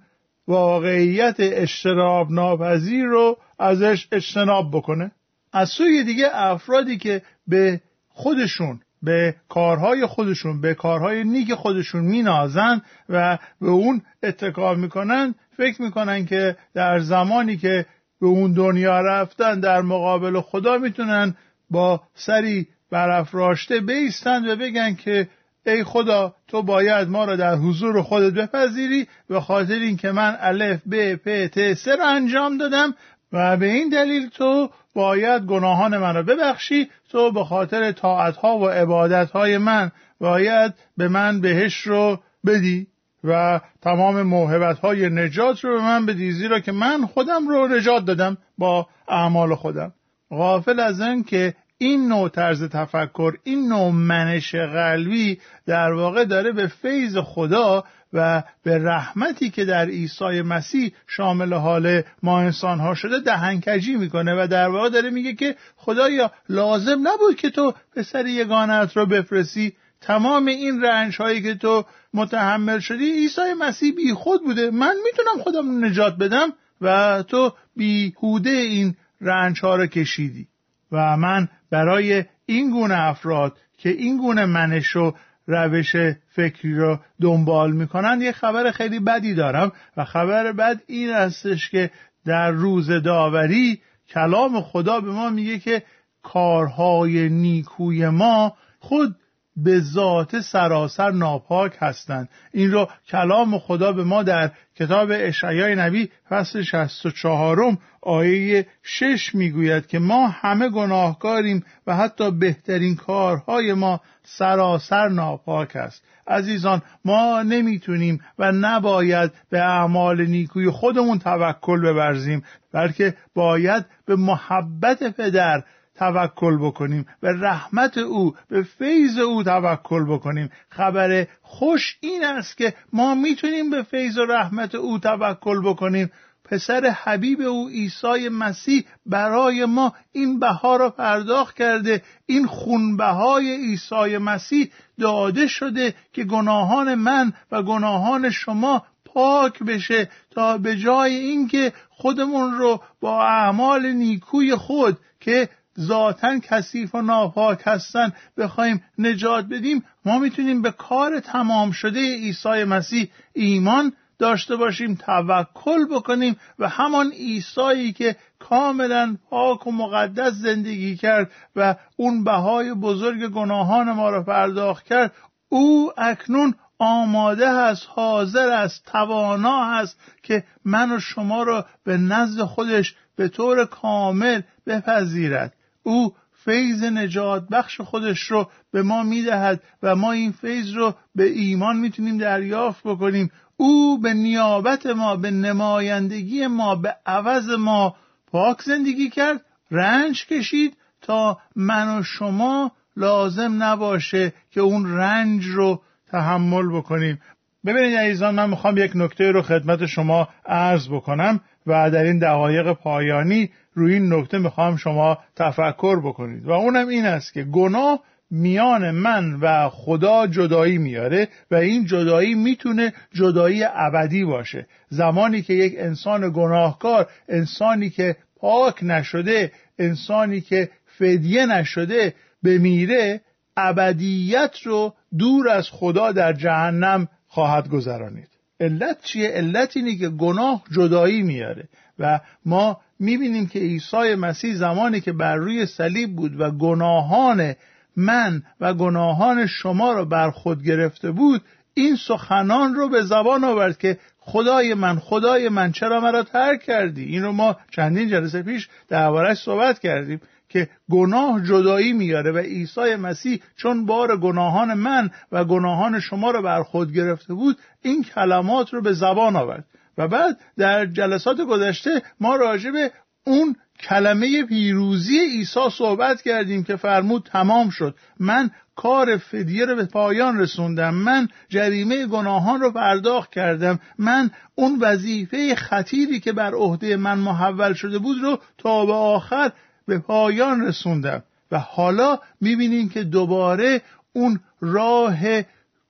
واقعیت 0.48 1.36
اجتناب 1.40 2.32
ناپذیر 2.32 3.06
رو 3.06 3.38
ازش 3.60 4.08
اجتناب 4.12 4.72
بکنه. 4.72 5.12
از 5.54 5.70
سوی 5.70 6.04
دیگه 6.04 6.28
افرادی 6.34 6.98
که 6.98 7.22
به 7.48 7.82
خودشون 8.10 8.80
به 9.02 9.36
کارهای 9.50 10.06
خودشون 10.06 10.62
به 10.62 10.74
کارهای 10.74 11.24
نیک 11.24 11.54
خودشون 11.54 12.04
مینازن 12.04 12.82
و 13.10 13.38
به 13.62 13.70
اون 13.70 14.02
اتکا 14.24 14.74
می‌کنن 14.74 15.36
فکر 15.58 15.82
می‌کنن 15.82 16.26
که 16.26 16.56
در 16.74 17.00
زمانی 17.00 17.58
که 17.58 17.86
به 18.22 18.28
اون 18.28 18.54
دنیا 18.54 19.02
رفتن 19.02 19.60
در 19.60 19.82
مقابل 19.82 20.42
خدا 20.42 20.78
می‌تونن 20.78 21.36
با 21.70 22.02
سری 22.16 22.68
برافراشته 22.92 23.80
بیستند 23.80 24.48
و 24.48 24.56
بگن 24.56 24.96
که 24.96 25.28
ای 25.66 25.84
خدا 25.84 26.36
تو 26.48 26.64
باید 26.64 27.08
ما 27.08 27.26
را 27.26 27.36
در 27.36 27.56
حضور 27.56 28.02
خودت 28.02 28.34
بپذیری 28.34 29.08
به 29.30 29.42
خاطر 29.42 29.74
اینکه 29.74 30.12
من 30.12 30.38
الف 30.40 30.82
ب 30.92 31.16
پ 31.16 31.48
ت 31.48 31.74
س 31.74 31.88
را 31.88 32.08
انجام 32.10 32.58
دادم 32.58 32.96
و 33.34 33.58
به 33.58 33.66
این 33.66 33.90
دلیل 33.90 34.30
تو 34.30 34.70
باید 34.96 35.42
گناهان 35.42 35.98
من 35.98 36.16
را 36.16 36.24
ببخشی. 36.24 36.90
تو 37.10 37.32
به 37.32 37.44
خاطر 37.44 37.92
طاعتها 37.92 38.58
و 38.58 38.70
عبادتهای 38.70 39.58
من 39.58 39.92
باید 40.20 40.74
به 40.98 41.08
من 41.08 41.42
بهش 41.42 41.78
رو 41.78 42.20
بدی. 42.46 42.88
و 43.24 43.60
تمام 43.82 44.22
موهبت 44.22 44.80
های 44.80 45.10
نجات 45.10 45.64
رو 45.64 45.76
به 45.78 45.82
من 45.82 46.06
بدی 46.06 46.32
زیرا 46.32 46.60
که 46.60 46.72
من 46.72 47.06
خودم 47.06 47.48
رو 47.48 47.68
نجات 47.68 48.06
دادم 48.06 48.38
با 48.58 48.88
اعمال 49.08 49.56
خودم. 49.56 49.94
غافل 50.32 50.80
از 50.80 51.02
این 51.02 51.24
که 51.24 51.54
این 51.78 52.08
نوع 52.08 52.30
طرز 52.30 52.64
تفکر 52.64 53.34
این 53.44 53.68
نوع 53.68 53.92
منش 53.92 54.56
قلبی 54.56 55.40
در 55.66 55.94
واقع 55.94 56.26
داره 56.26 56.52
به 56.52 56.68
فیض 56.68 57.18
خدا 57.18 57.84
و 58.14 58.44
به 58.64 58.78
رحمتی 58.78 59.50
که 59.50 59.66
در 59.66 59.86
عیسی 59.86 60.42
مسیح 60.42 60.92
شامل 61.08 61.54
حال 61.54 62.02
ما 62.24 62.40
انسان 62.40 62.80
ها 62.80 62.96
شده 62.96 63.20
دهنکجی 63.20 63.96
می‌کنه 63.96 64.44
و 64.44 64.48
در 64.48 64.68
واقع 64.70 64.90
داره 64.90 65.10
میگه 65.10 65.34
که 65.34 65.56
خدایا 65.76 66.32
لازم 66.50 67.08
نبود 67.08 67.36
که 67.36 67.50
تو 67.50 67.74
پسر 67.96 68.26
یگانت 68.26 68.98
رو 68.98 69.06
بفرستی. 69.06 69.74
تمام 70.02 70.46
این 70.46 70.82
رنج 70.82 71.18
هایی 71.18 71.42
که 71.42 71.56
تو 71.56 71.86
متحمل 72.14 72.80
شدی 72.80 73.12
عیسی 73.12 73.54
مسیح 73.60 73.96
بی 73.96 74.14
خود 74.14 74.44
بوده. 74.44 74.72
من 74.72 74.96
می‌تونم 75.04 75.44
خودم 75.44 75.68
رو 75.68 75.90
نجات 75.90 76.18
بدم 76.18 76.54
و 76.82 77.24
تو 77.28 77.54
بیهوده 77.76 78.50
این 78.50 78.96
رنج 79.22 79.60
ها 79.60 79.76
رو 79.76 79.86
کشیدی. 79.86 80.48
و 80.92 81.18
من 81.18 81.48
برای 81.70 82.26
این 82.46 82.72
گونه 82.72 83.00
افراد 83.00 83.58
که 83.78 83.90
این 83.90 84.18
گونه 84.18 84.46
منش 84.46 84.96
و 84.96 85.14
روش 85.48 85.96
فکری 86.36 86.76
رو 86.76 87.00
دنبال 87.22 87.72
می‌کنن 87.72 88.22
یه 88.22 88.32
خبر 88.32 88.72
خیلی 88.72 89.00
بدی 89.00 89.34
دارم. 89.34 89.72
و 89.98 90.06
خبر 90.06 90.52
بد 90.52 90.82
این 90.88 91.10
هستش 91.10 91.70
که 91.70 91.92
در 92.26 92.52
روز 92.52 92.92
داوری 92.92 93.82
کلام 94.10 94.62
خدا 94.62 95.00
به 95.00 95.12
ما 95.12 95.30
میگه 95.30 95.60
که 95.60 95.84
کارهای 96.24 97.30
نیکوی 97.30 98.10
ما 98.10 98.58
خود 98.80 99.16
به 99.58 99.80
ذات 99.80 100.40
سراسر 100.40 101.12
ناپاک 101.12 101.78
هستند. 101.80 102.30
این 102.54 102.72
رو 102.72 102.88
کلام 103.08 103.60
خدا 103.60 103.92
به 103.92 104.04
ما 104.04 104.24
در 104.24 104.52
کتاب 104.76 105.10
اشعیای 105.14 105.76
نبی 105.76 106.10
فصل 106.30 106.62
64 106.62 107.78
آیه 108.02 108.68
6 108.84 109.36
می‌گوید 109.36 109.88
که 109.88 110.00
ما 110.00 110.28
همه 110.28 110.70
گناهکاریم 110.70 111.64
و 111.88 111.96
حتی 111.96 112.32
بهترین 112.32 112.96
کارهای 112.96 113.74
ما 113.74 114.02
سراسر 114.24 115.08
ناپاک 115.08 115.76
است. 115.76 116.04
عزیزان 116.28 116.82
ما 117.06 117.44
نمی‌تونیم 117.44 118.22
و 118.40 118.52
نباید 118.52 119.32
به 119.50 119.60
اعمال 119.60 120.26
نیکوی 120.26 120.70
خودمون 120.70 121.20
توکل 121.20 121.82
ببرزیم 121.82 122.44
بلکه 122.74 123.16
باید 123.36 123.86
به 124.06 124.16
محبت 124.16 125.04
پدر 125.04 125.64
توکل 126.02 126.58
بکنیم 126.58 127.06
به 127.22 127.30
رحمت 127.40 127.98
او 127.98 128.36
به 128.50 128.64
فیض 128.64 129.18
او 129.18 129.44
توکل 129.44 130.06
بکنیم. 130.06 130.50
خبر 130.70 131.28
خوش 131.42 131.98
این 132.00 132.24
است 132.24 132.58
که 132.58 132.74
ما 132.94 133.16
می‌تونیم 133.16 133.70
به 133.70 133.84
فیض 133.84 134.18
و 134.18 134.26
رحمت 134.26 134.76
او 134.76 135.00
توکل 135.00 135.62
بکنیم. 135.62 136.12
پسر 136.46 136.86
حبیب 136.86 137.42
او 137.42 137.68
عیسی 137.68 138.30
مسیح 138.30 138.86
برای 139.06 139.66
ما 139.66 139.94
این 140.12 140.40
بها 140.40 140.76
را 140.76 140.90
پرداخت 140.90 141.56
کرده. 141.56 142.02
این 142.26 142.48
خونبهای 142.48 143.56
عیسی 143.56 144.18
مسیح 144.18 144.72
داده 145.00 145.48
شده 145.48 145.96
که 146.14 146.24
گناهان 146.24 146.96
من 146.96 147.34
و 147.52 147.64
گناهان 147.64 148.30
شما 148.30 148.86
پاک 149.06 149.64
بشه 149.64 150.10
تا 150.32 150.58
به 150.58 150.78
جای 150.78 151.16
اینکه 151.16 151.74
خودمون 151.90 152.54
رو 152.54 152.82
با 153.02 153.24
اعمال 153.26 153.86
نیکوی 153.86 154.56
خود 154.56 154.98
که 155.20 155.50
ذاتا 155.82 156.40
کثیف 156.40 156.96
و 156.96 157.02
ناپاک 157.02 157.62
هستن 157.66 158.14
بخوایم 158.38 158.84
نجات 158.98 159.46
بدیم 159.46 159.84
ما 160.06 160.20
می‌تونیم 160.20 160.62
به 160.62 160.72
کار 160.72 161.20
تمام 161.20 161.72
شده 161.72 162.00
عیسی 162.00 162.64
مسیح 162.64 163.10
ایمان 163.34 163.94
داشته 164.20 164.56
باشیم 164.56 164.96
توکل 164.96 165.86
بکنیم 165.86 166.36
و 166.60 166.70
همان 166.70 167.12
عیسی 167.12 167.94
که 167.94 168.16
کاملا 168.40 169.18
پاک 169.30 169.68
و 169.68 169.72
مقدس 169.72 170.34
زندگی 170.34 170.96
کرد 170.96 171.32
و 171.56 171.76
اون 171.98 172.24
بهای 172.24 172.74
بزرگ 172.74 173.28
گناهان 173.28 173.92
ما 173.92 174.10
را 174.10 174.24
پرداخت 174.24 174.86
کرد 174.86 175.14
او 175.50 175.92
اکنون 175.98 176.56
آماده 176.80 177.48
است 177.48 177.88
حاضر 177.90 178.50
است 178.50 178.86
توانا 178.86 179.66
است 179.66 180.00
که 180.24 180.44
من 180.66 180.92
و 180.92 181.00
شما 181.00 181.44
را 181.44 181.66
به 181.84 181.98
نزد 181.98 182.44
خودش 182.44 182.96
به 183.16 183.28
طور 183.28 183.66
کامل 183.66 184.42
بپذیرد. 184.68 185.54
او 185.84 186.14
فیض 186.46 186.84
نجات 186.84 187.48
بخش 187.52 187.82
خودش 187.82 188.20
رو 188.20 188.50
به 188.72 188.82
ما 188.82 189.04
می‌دهد 189.04 189.64
و 189.84 189.96
ما 189.96 190.12
این 190.12 190.32
فیض 190.32 190.74
رو 190.74 190.96
به 191.16 191.24
ایمان 191.24 191.78
می‌تونیم 191.78 192.18
دریافت 192.18 192.84
بکنیم. 192.84 193.32
او 193.58 194.02
به 194.02 194.14
نیابت 194.14 194.86
ما 194.86 195.16
به 195.16 195.32
نمایندگی 195.32 196.48
ما 196.48 196.76
به 196.76 196.96
عوض 197.06 197.50
ما 197.50 197.96
پاک 198.32 198.62
زندگی 198.62 199.10
کرد 199.10 199.46
رنج 199.72 200.26
کشید 200.26 200.78
تا 201.02 201.38
من 201.56 202.00
و 202.00 202.04
شما 202.04 202.72
لازم 202.98 203.64
نباشه 203.64 204.34
که 204.52 204.62
اون 204.62 204.98
رنج 204.98 205.46
رو 205.46 205.82
تحمل 206.12 206.78
بکنیم. 206.78 207.22
ببینید 207.66 207.98
عزیزان 207.98 208.36
من 208.36 208.50
می‌خوام 208.50 208.78
یک 208.78 208.92
نکته 208.96 209.32
رو 209.32 209.42
خدمت 209.42 209.86
شما 209.86 210.30
عرض 210.46 210.90
بکنم 210.90 211.40
و 211.68 211.92
در 211.92 212.04
این 212.04 212.20
دقایق 212.20 212.74
پایانی 212.74 213.50
روی 213.74 213.94
این 213.94 214.14
نکته 214.14 214.38
می‌خوام 214.38 214.76
شما 214.78 215.18
تفکر 215.36 216.00
بکنید. 216.00 216.46
و 216.46 216.52
اونم 216.52 216.88
این 216.88 217.06
است 217.06 217.34
که 217.34 217.44
گناه 217.44 218.00
میان 218.32 218.92
من 218.92 219.34
و 219.34 219.70
خدا 219.70 220.28
جدایی 220.28 220.78
میاره 220.78 221.28
و 221.52 221.56
این 221.56 221.86
جدایی 221.86 222.36
می‌تونه 222.36 222.94
جدایی 223.14 223.64
ابدی 223.64 224.26
باشه. 224.26 224.68
زمانی 224.90 225.42
که 225.42 225.54
یک 225.54 225.74
انسان 225.78 226.32
گناهکار 226.36 227.10
انسانی 227.30 227.90
که 227.90 228.16
پاک 228.40 228.84
نشده 228.84 229.52
انسانی 229.80 230.42
که 230.42 230.70
فدیه 230.86 231.46
نشده 231.46 232.14
بمیره 232.44 233.22
ابدیت 233.58 234.58
رو 234.64 234.94
دور 235.18 235.50
از 235.50 235.70
خدا 235.72 236.12
در 236.12 236.34
جهنم 236.34 237.08
خواهد 237.28 237.70
گذرانید. 237.70 238.28
علت 238.60 239.02
چیه؟ 239.04 239.30
علت 239.30 239.78
اینه 239.78 239.98
که 239.98 240.10
گناه 240.10 240.64
جدایی 240.72 241.22
میاره. 241.22 241.70
و 242.02 242.20
ما 242.46 242.78
می‌بینیم 243.00 243.48
که 243.48 243.60
عیسی 243.60 244.16
مسیح 244.16 244.56
زمانی 244.56 245.02
که 245.02 245.12
بر 245.12 245.36
روی 245.36 245.66
صلیب 245.66 246.16
بود 246.16 246.40
و 246.40 246.52
گناهان 246.52 247.56
من 247.96 248.44
و 248.60 248.74
گناهان 248.74 249.48
شما 249.48 249.92
را 249.94 250.06
بر 250.06 250.30
خود 250.30 250.64
گرفته 250.64 251.12
بود 251.12 251.42
این 251.74 251.96
سخنان 251.96 252.76
رو 252.76 252.90
به 252.90 253.02
زبان 253.02 253.44
آورد 253.44 253.78
که 253.78 253.98
خدای 254.20 254.74
من 254.74 255.00
خدای 255.00 255.50
من 255.50 255.72
چرا 255.72 256.00
مرا 256.00 256.24
ترک 256.24 256.64
کردی؟ 256.64 257.06
این 257.06 257.24
رو 257.24 257.32
ما 257.32 257.58
چندین 257.72 258.10
جلسه 258.10 258.44
پیش 258.44 258.70
دربارش 258.90 259.38
صحبت 259.38 259.80
کردیم 259.80 260.22
که 260.50 260.70
گناه 260.90 261.44
جدایی 261.44 261.94
میاره 261.94 262.32
و 262.32 262.38
عیسی 262.38 262.96
مسیح 262.96 263.42
چون 263.56 263.86
بار 263.86 264.18
گناهان 264.18 264.74
من 264.74 265.10
و 265.32 265.46
گناهان 265.46 266.00
شما 266.00 266.32
را 266.32 266.42
بر 266.42 266.64
خود 266.64 266.94
گرفته 266.94 267.34
بود 267.34 267.58
این 267.82 268.04
کلمات 268.04 268.74
رو 268.74 268.82
به 268.82 268.94
زبان 268.94 269.36
آورد. 269.36 269.66
و 269.98 270.08
بعد 270.08 270.40
در 270.58 270.86
جلسات 270.86 271.42
گذشته 271.42 272.02
ما 272.20 272.36
راجع 272.36 272.72
به 272.72 272.92
اون 273.26 273.56
کلمه 273.80 274.44
پیروزی 274.44 275.20
عیسی 275.20 275.70
صحبت 275.78 276.22
کردیم 276.22 276.64
که 276.64 276.76
فرمود 276.76 277.30
تمام 277.32 277.70
شد. 277.70 277.96
من 278.20 278.52
کار 278.76 279.18
فدیه 279.18 279.66
رو 279.66 279.76
به 279.76 279.86
پایان 279.86 280.40
رسوندم. 280.40 280.94
من 280.94 281.28
جریمه 281.50 282.06
گناهان 282.06 282.62
رو 282.62 282.72
پرداخت 282.72 283.32
کردم. 283.32 283.80
من 283.98 284.32
اون 284.56 284.80
وظیفه 284.80 285.56
خطیری 285.56 286.20
که 286.20 286.32
بر 286.32 286.54
عهده 286.54 286.96
من 286.96 287.20
محول 287.20 287.74
شده 287.74 288.00
بود 288.00 288.18
رو 288.22 288.40
تا 288.58 288.86
به 288.86 288.94
آخر 288.94 289.52
به 289.88 290.00
پایان 290.00 290.62
رسوندم. 290.62 291.24
و 291.52 291.60
حالا 291.60 292.20
می‌بینیم 292.42 292.90
که 292.90 293.04
دوباره 293.04 293.82
اون 294.14 294.40
راه 294.62 295.18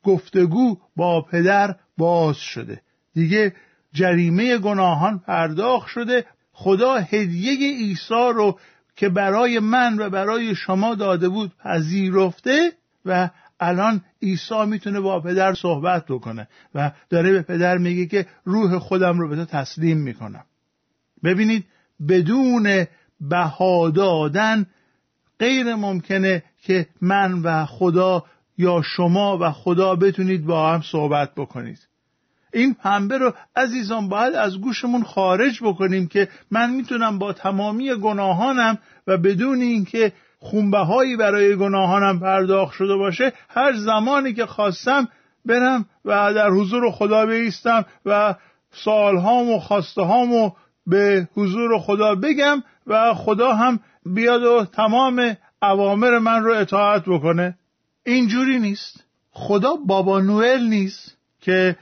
گفتگو 0.03 0.77
با 0.95 1.21
پدر 1.21 1.75
باز 1.97 2.37
شده. 2.37 2.81
دیگه 3.13 3.53
جریمه 3.93 4.57
گناهان 4.57 5.19
پرداخت 5.19 5.87
شده. 5.87 6.25
خدا 6.53 6.95
هدیه 6.95 7.77
عیسی 7.77 8.31
رو 8.35 8.59
که 8.95 9.09
برای 9.09 9.59
من 9.59 9.99
و 9.99 10.09
برای 10.09 10.55
شما 10.55 10.95
داده 10.95 11.29
بود 11.29 11.51
پذیرفته 11.63 12.71
و 13.05 13.29
الان 13.59 14.01
عیسی 14.21 14.65
می‌تونه 14.65 14.99
با 14.99 15.19
پدر 15.19 15.53
صحبت 15.53 16.05
بکنه 16.05 16.47
و 16.75 16.91
داره 17.09 17.31
به 17.31 17.41
پدر 17.41 17.77
میگه 17.77 18.05
که 18.05 18.25
روح 18.45 18.79
خودم 18.79 19.19
رو 19.19 19.29
به 19.29 19.35
تو 19.35 19.45
تسلیم 19.45 19.97
می‌کنم. 19.97 20.45
ببینید 21.23 21.65
بدون 22.07 22.87
بها 23.21 23.89
دادن 23.89 24.65
غیر 25.39 25.75
ممکنه 25.75 26.43
که 26.61 26.87
من 27.01 27.41
و 27.41 27.65
خدا 27.65 28.25
یا 28.57 28.81
شما 28.81 29.37
و 29.41 29.51
خدا 29.51 29.95
بتونید 29.95 30.45
با 30.45 30.73
هم 30.73 30.81
صحبت 30.81 31.35
بکنید. 31.35 31.87
این 32.53 32.73
پنبه 32.73 33.17
رو 33.17 33.33
عزیزان 33.55 34.09
باید 34.09 34.35
از 34.35 34.61
گوشمون 34.61 35.03
خارج 35.03 35.63
بکنیم 35.63 36.07
که 36.07 36.27
من 36.51 36.69
می‌تونم 36.69 37.19
با 37.19 37.33
تمامی 37.33 37.95
گناهانم 37.95 38.77
و 39.07 39.17
بدون 39.17 39.61
اینکه 39.61 40.13
خونبه 40.39 40.77
هایی 40.77 41.15
برای 41.15 41.55
گناهانم 41.55 42.19
پرداخت 42.19 42.73
شده 42.73 42.95
باشه 42.95 43.33
هر 43.49 43.73
زمانی 43.73 44.33
که 44.33 44.45
خواستم 44.45 45.07
برم 45.45 45.85
و 46.05 46.33
در 46.33 46.49
حضور 46.49 46.91
خدا 46.91 47.25
بیستم 47.25 47.85
و 48.05 48.35
سالهام 48.71 49.49
و 49.49 49.59
خواسته 49.59 50.01
هامو 50.01 50.51
به 50.87 51.27
حضور 51.33 51.79
خدا 51.79 52.15
بگم 52.15 52.63
و 52.87 53.13
خدا 53.13 53.53
هم 53.53 53.79
بیاد 54.05 54.43
و 54.43 54.65
تمام 54.65 55.37
اوامر 55.61 56.17
من 56.17 56.43
رو 56.43 56.53
اطاعت 56.53 57.03
بکنه. 57.07 57.57
اینجوری 58.05 58.59
نیست. 58.59 59.03
خدا 59.31 59.75
بابا 59.75 60.19
نوئل 60.19 60.63
نیست 60.63 61.17
که 61.41 61.75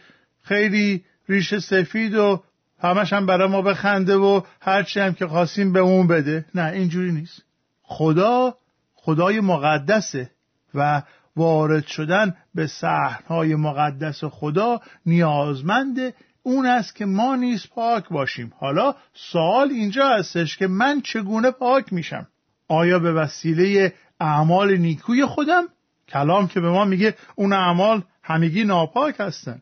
خیلی 0.50 1.04
ریش 1.28 1.56
سفید 1.56 2.16
و 2.16 2.44
همش 2.80 3.14
هم 3.14 3.26
برای 3.26 3.48
ما 3.48 3.62
بخنده 3.62 4.16
و 4.16 4.42
هرچی 4.62 5.00
هم 5.00 5.14
که 5.14 5.28
خواستیم 5.28 5.74
به 5.74 5.80
اون 5.80 6.08
بده. 6.08 6.46
نه 6.56 6.72
اینجوری 6.72 7.12
نیست. 7.12 7.42
خدا 7.82 8.56
خدای 8.96 9.40
مقدسه 9.40 10.32
و 10.74 11.02
وارد 11.36 11.86
شدن 11.86 12.36
به 12.56 12.68
صحنهای 12.68 13.56
مقدس 13.56 14.24
خدا 14.24 14.82
نیازمند 15.06 16.14
اون 16.44 16.66
است 16.66 16.96
که 16.96 17.06
ما 17.06 17.36
نیز 17.36 17.68
پاک 17.76 18.10
باشیم. 18.10 18.54
حالا 18.60 18.96
سوال 19.14 19.70
اینجا 19.70 20.10
هستش 20.10 20.58
که 20.58 20.68
من 20.68 21.02
چگونه 21.02 21.52
پاک 21.52 21.94
میشم؟ 21.94 22.28
آیا 22.68 23.00
به 23.00 23.14
وسیله 23.14 23.94
اعمال 24.20 24.78
نیکوی 24.78 25.26
خودم؟ 25.26 25.64
کلام 26.08 26.48
که 26.48 26.60
به 26.60 26.70
ما 26.70 26.86
میگه 26.86 27.16
اون 27.36 27.54
اعمال 27.54 28.04
همگی 28.24 28.64
ناپاک 28.64 29.16
هستن. 29.20 29.62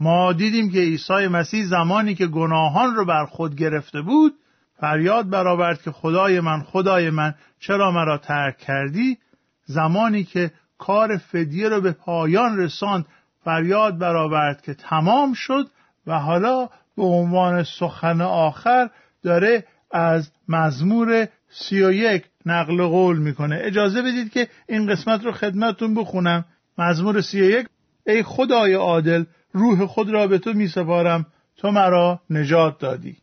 ما 0.00 0.32
دیدیم 0.32 0.70
که 0.70 0.78
عیسی 0.78 1.26
مسیح 1.26 1.64
زمانی 1.64 2.14
که 2.14 2.26
گناهان 2.26 2.94
رو 2.94 3.04
بر 3.04 3.24
خود 3.24 3.56
گرفته 3.56 4.00
بود 4.00 4.34
فریاد 4.80 5.30
برآورد 5.30 5.82
که 5.82 5.90
خدای 5.90 6.40
من 6.40 6.62
خدای 6.62 7.10
من 7.10 7.34
چرا 7.60 7.90
مرا 7.90 8.18
ترک 8.18 8.58
کردی؟ 8.58 9.18
زمانی 9.64 10.24
که 10.24 10.50
کار 10.78 11.16
فدیه 11.16 11.68
رو 11.68 11.80
به 11.80 11.92
پایان 11.92 12.58
رساند 12.58 13.06
فریاد 13.44 13.98
برآورد 13.98 14.62
که 14.62 14.74
تمام 14.74 15.34
شد 15.34 15.66
و 16.06 16.18
حالا 16.18 16.68
به 16.96 17.02
عنوان 17.02 17.64
سخن 17.64 18.20
آخر 18.20 18.90
داره 19.22 19.64
از 19.90 20.30
مزمور 20.48 21.28
سی 21.48 21.82
و 21.82 21.92
یک 21.92 22.24
نقل 22.46 22.86
قول 22.86 23.18
می‌کنه. 23.18 23.58
اجازه 23.62 24.02
بدید 24.02 24.32
که 24.32 24.48
این 24.68 24.86
قسمت 24.86 25.24
رو 25.24 25.32
خدمتتون 25.32 25.94
بخونم. 25.94 26.44
مزمور 26.78 27.20
سی 27.20 27.40
و 27.40 27.44
یک 27.44 27.66
ای 28.06 28.22
خدای 28.22 28.74
عادل 28.74 29.24
روح 29.52 29.86
خود 29.86 30.10
را 30.10 30.26
به 30.26 30.38
تو 30.38 30.52
میسپارم. 30.52 31.26
تو 31.56 31.70
مرا 31.70 32.20
نجات 32.30 32.78
دادی. 32.78 33.16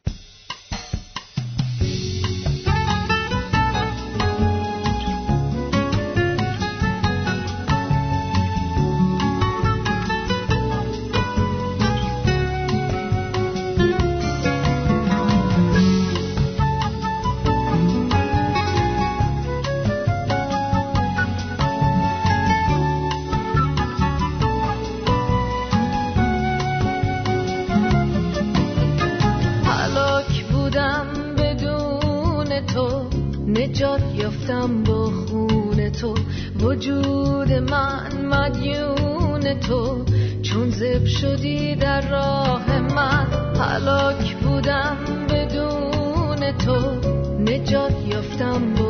some 48.43 48.83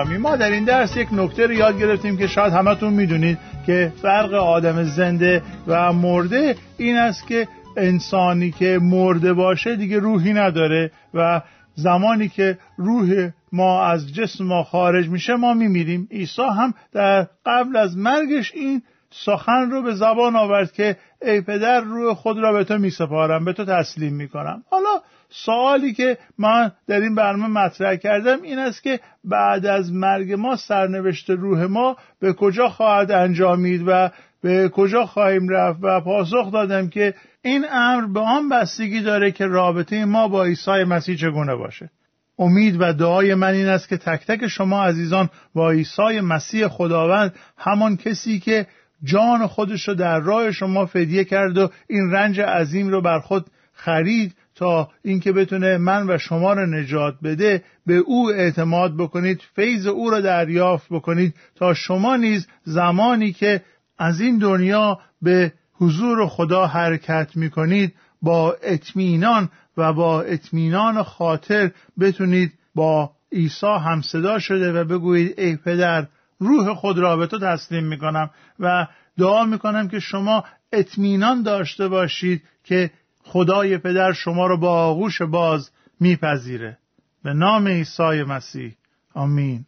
گرامی 0.00 0.18
ما 0.18 0.36
در 0.36 0.50
این 0.50 0.64
درس 0.64 0.96
یک 0.96 1.08
نکته 1.12 1.46
رو 1.46 1.52
یاد 1.52 1.78
گرفتیم 1.78 2.16
که 2.16 2.26
شاید 2.26 2.52
همتون 2.52 2.92
می‌دونید 2.92 3.38
که 3.66 3.92
فرق 4.02 4.34
آدم 4.34 4.82
زنده 4.82 5.42
و 5.66 5.92
مرده 5.92 6.56
این 6.78 6.96
است 6.96 7.26
که 7.26 7.48
انسانی 7.76 8.50
که 8.50 8.78
مرده 8.82 9.32
باشه 9.32 9.76
دیگه 9.76 9.98
روحی 9.98 10.32
نداره 10.32 10.90
و 11.14 11.42
زمانی 11.74 12.28
که 12.28 12.58
روح 12.76 13.30
ما 13.52 13.84
از 13.84 14.14
جسم 14.14 14.44
ما 14.44 14.62
خارج 14.62 15.08
میشه 15.08 15.36
ما 15.36 15.54
میمیریم. 15.54 16.08
عیسی 16.10 16.42
هم 16.42 16.74
در 16.92 17.26
قبل 17.46 17.76
از 17.76 17.96
مرگش 17.96 18.52
این 18.54 18.82
سخن 19.10 19.70
رو 19.70 19.82
به 19.82 19.94
زبان 19.94 20.36
آورد 20.36 20.72
که 20.72 20.96
ای 21.22 21.40
پدر 21.40 21.80
روح 21.80 22.14
خود 22.14 22.38
را 22.38 22.52
به 22.52 22.64
تو 22.64 22.78
میسپارم 22.78 23.44
به 23.44 23.52
تو 23.52 23.64
تسلیم 23.64 24.14
می‌کنم. 24.14 24.62
حالا 24.70 25.00
سوالی 25.30 25.92
که 25.92 26.18
من 26.38 26.72
در 26.86 27.00
این 27.00 27.14
برنامه 27.14 27.60
مطرح 27.60 27.96
کردم 27.96 28.42
این 28.42 28.58
است 28.58 28.82
که 28.82 29.00
بعد 29.24 29.66
از 29.66 29.92
مرگ 29.92 30.32
ما 30.32 30.56
سرنوشت 30.56 31.30
روح 31.30 31.64
ما 31.64 31.96
به 32.20 32.32
کجا 32.32 32.68
خواهد 32.68 33.10
انجامید 33.10 33.84
و 33.86 34.10
به 34.42 34.68
کجا 34.68 35.06
خواهیم 35.06 35.48
رفت 35.48 35.78
و 35.82 36.00
پاسخ 36.00 36.52
دادم 36.52 36.88
که 36.88 37.14
این 37.42 37.64
امر 37.70 38.06
به 38.06 38.20
آن 38.20 38.48
بستگی 38.48 39.00
داره 39.00 39.30
که 39.30 39.46
رابطه 39.46 40.04
ما 40.04 40.28
با 40.28 40.44
عیسی 40.44 40.84
مسیح 40.84 41.16
چگونه 41.16 41.54
باشه. 41.54 41.90
امید 42.38 42.76
و 42.80 42.92
دعای 42.92 43.34
من 43.34 43.54
این 43.54 43.66
است 43.66 43.88
که 43.88 43.96
تک 43.96 44.26
تک 44.26 44.46
شما 44.46 44.84
عزیزان 44.84 45.28
با 45.54 45.70
عیسی 45.70 46.20
مسیح 46.20 46.68
خداوند 46.68 47.34
همان 47.58 47.96
کسی 47.96 48.38
که 48.38 48.66
جان 49.04 49.46
خودش 49.46 49.88
رو 49.88 49.94
در 49.94 50.20
راه 50.20 50.52
شما 50.52 50.86
فدیه 50.86 51.24
کرد 51.24 51.58
و 51.58 51.70
این 51.88 52.10
رنج 52.10 52.40
عظیم 52.40 52.88
رو 52.88 53.00
بر 53.00 53.20
خود 53.20 53.46
خرید 53.72 54.34
تا 54.60 54.88
اینکه 55.04 55.32
بتونه 55.32 55.78
من 55.78 56.10
و 56.10 56.18
شما 56.18 56.52
رو 56.52 56.66
نجات 56.66 57.14
بده 57.22 57.64
به 57.86 57.96
او 57.96 58.30
اعتماد 58.30 58.96
بکنید 58.96 59.40
فیض 59.54 59.86
او 59.86 60.10
را 60.10 60.20
دریافت 60.20 60.86
بکنید 60.90 61.34
تا 61.54 61.74
شما 61.74 62.16
نیز 62.16 62.48
زمانی 62.64 63.32
که 63.32 63.62
از 63.98 64.20
این 64.20 64.38
دنیا 64.38 64.98
به 65.22 65.52
حضور 65.72 66.26
خدا 66.26 66.66
حرکت 66.66 67.36
می‌کنید 67.36 67.94
با 68.22 68.56
اطمینان 68.62 69.48
و 69.76 69.92
با 69.92 70.22
اطمینان 70.22 71.02
خاطر 71.02 71.70
بتونید 72.00 72.52
با 72.74 73.10
عیسی 73.32 73.66
همصدا 73.66 74.38
شده 74.38 74.72
و 74.72 74.84
بگویید 74.84 75.40
ای 75.40 75.56
پدر 75.56 76.06
روح 76.38 76.74
خود 76.74 76.98
را 76.98 77.16
به 77.16 77.26
تو 77.26 77.38
تسلیم 77.38 77.84
می‌کنم 77.84 78.30
و 78.58 78.86
دعا 79.18 79.44
می‌کنم 79.44 79.88
که 79.88 80.00
شما 80.00 80.44
اطمینان 80.72 81.42
داشته 81.42 81.88
باشید 81.88 82.42
که 82.64 82.90
خدای 83.32 83.78
پدر 83.78 84.12
شما 84.12 84.46
را 84.46 84.56
با 84.56 84.72
آغوش 84.72 85.22
باز 85.22 85.70
میپذیره. 86.00 86.78
به 87.22 87.32
نام 87.32 87.68
عیسی 87.68 88.22
مسیح. 88.22 88.74
آمین. 89.14 89.66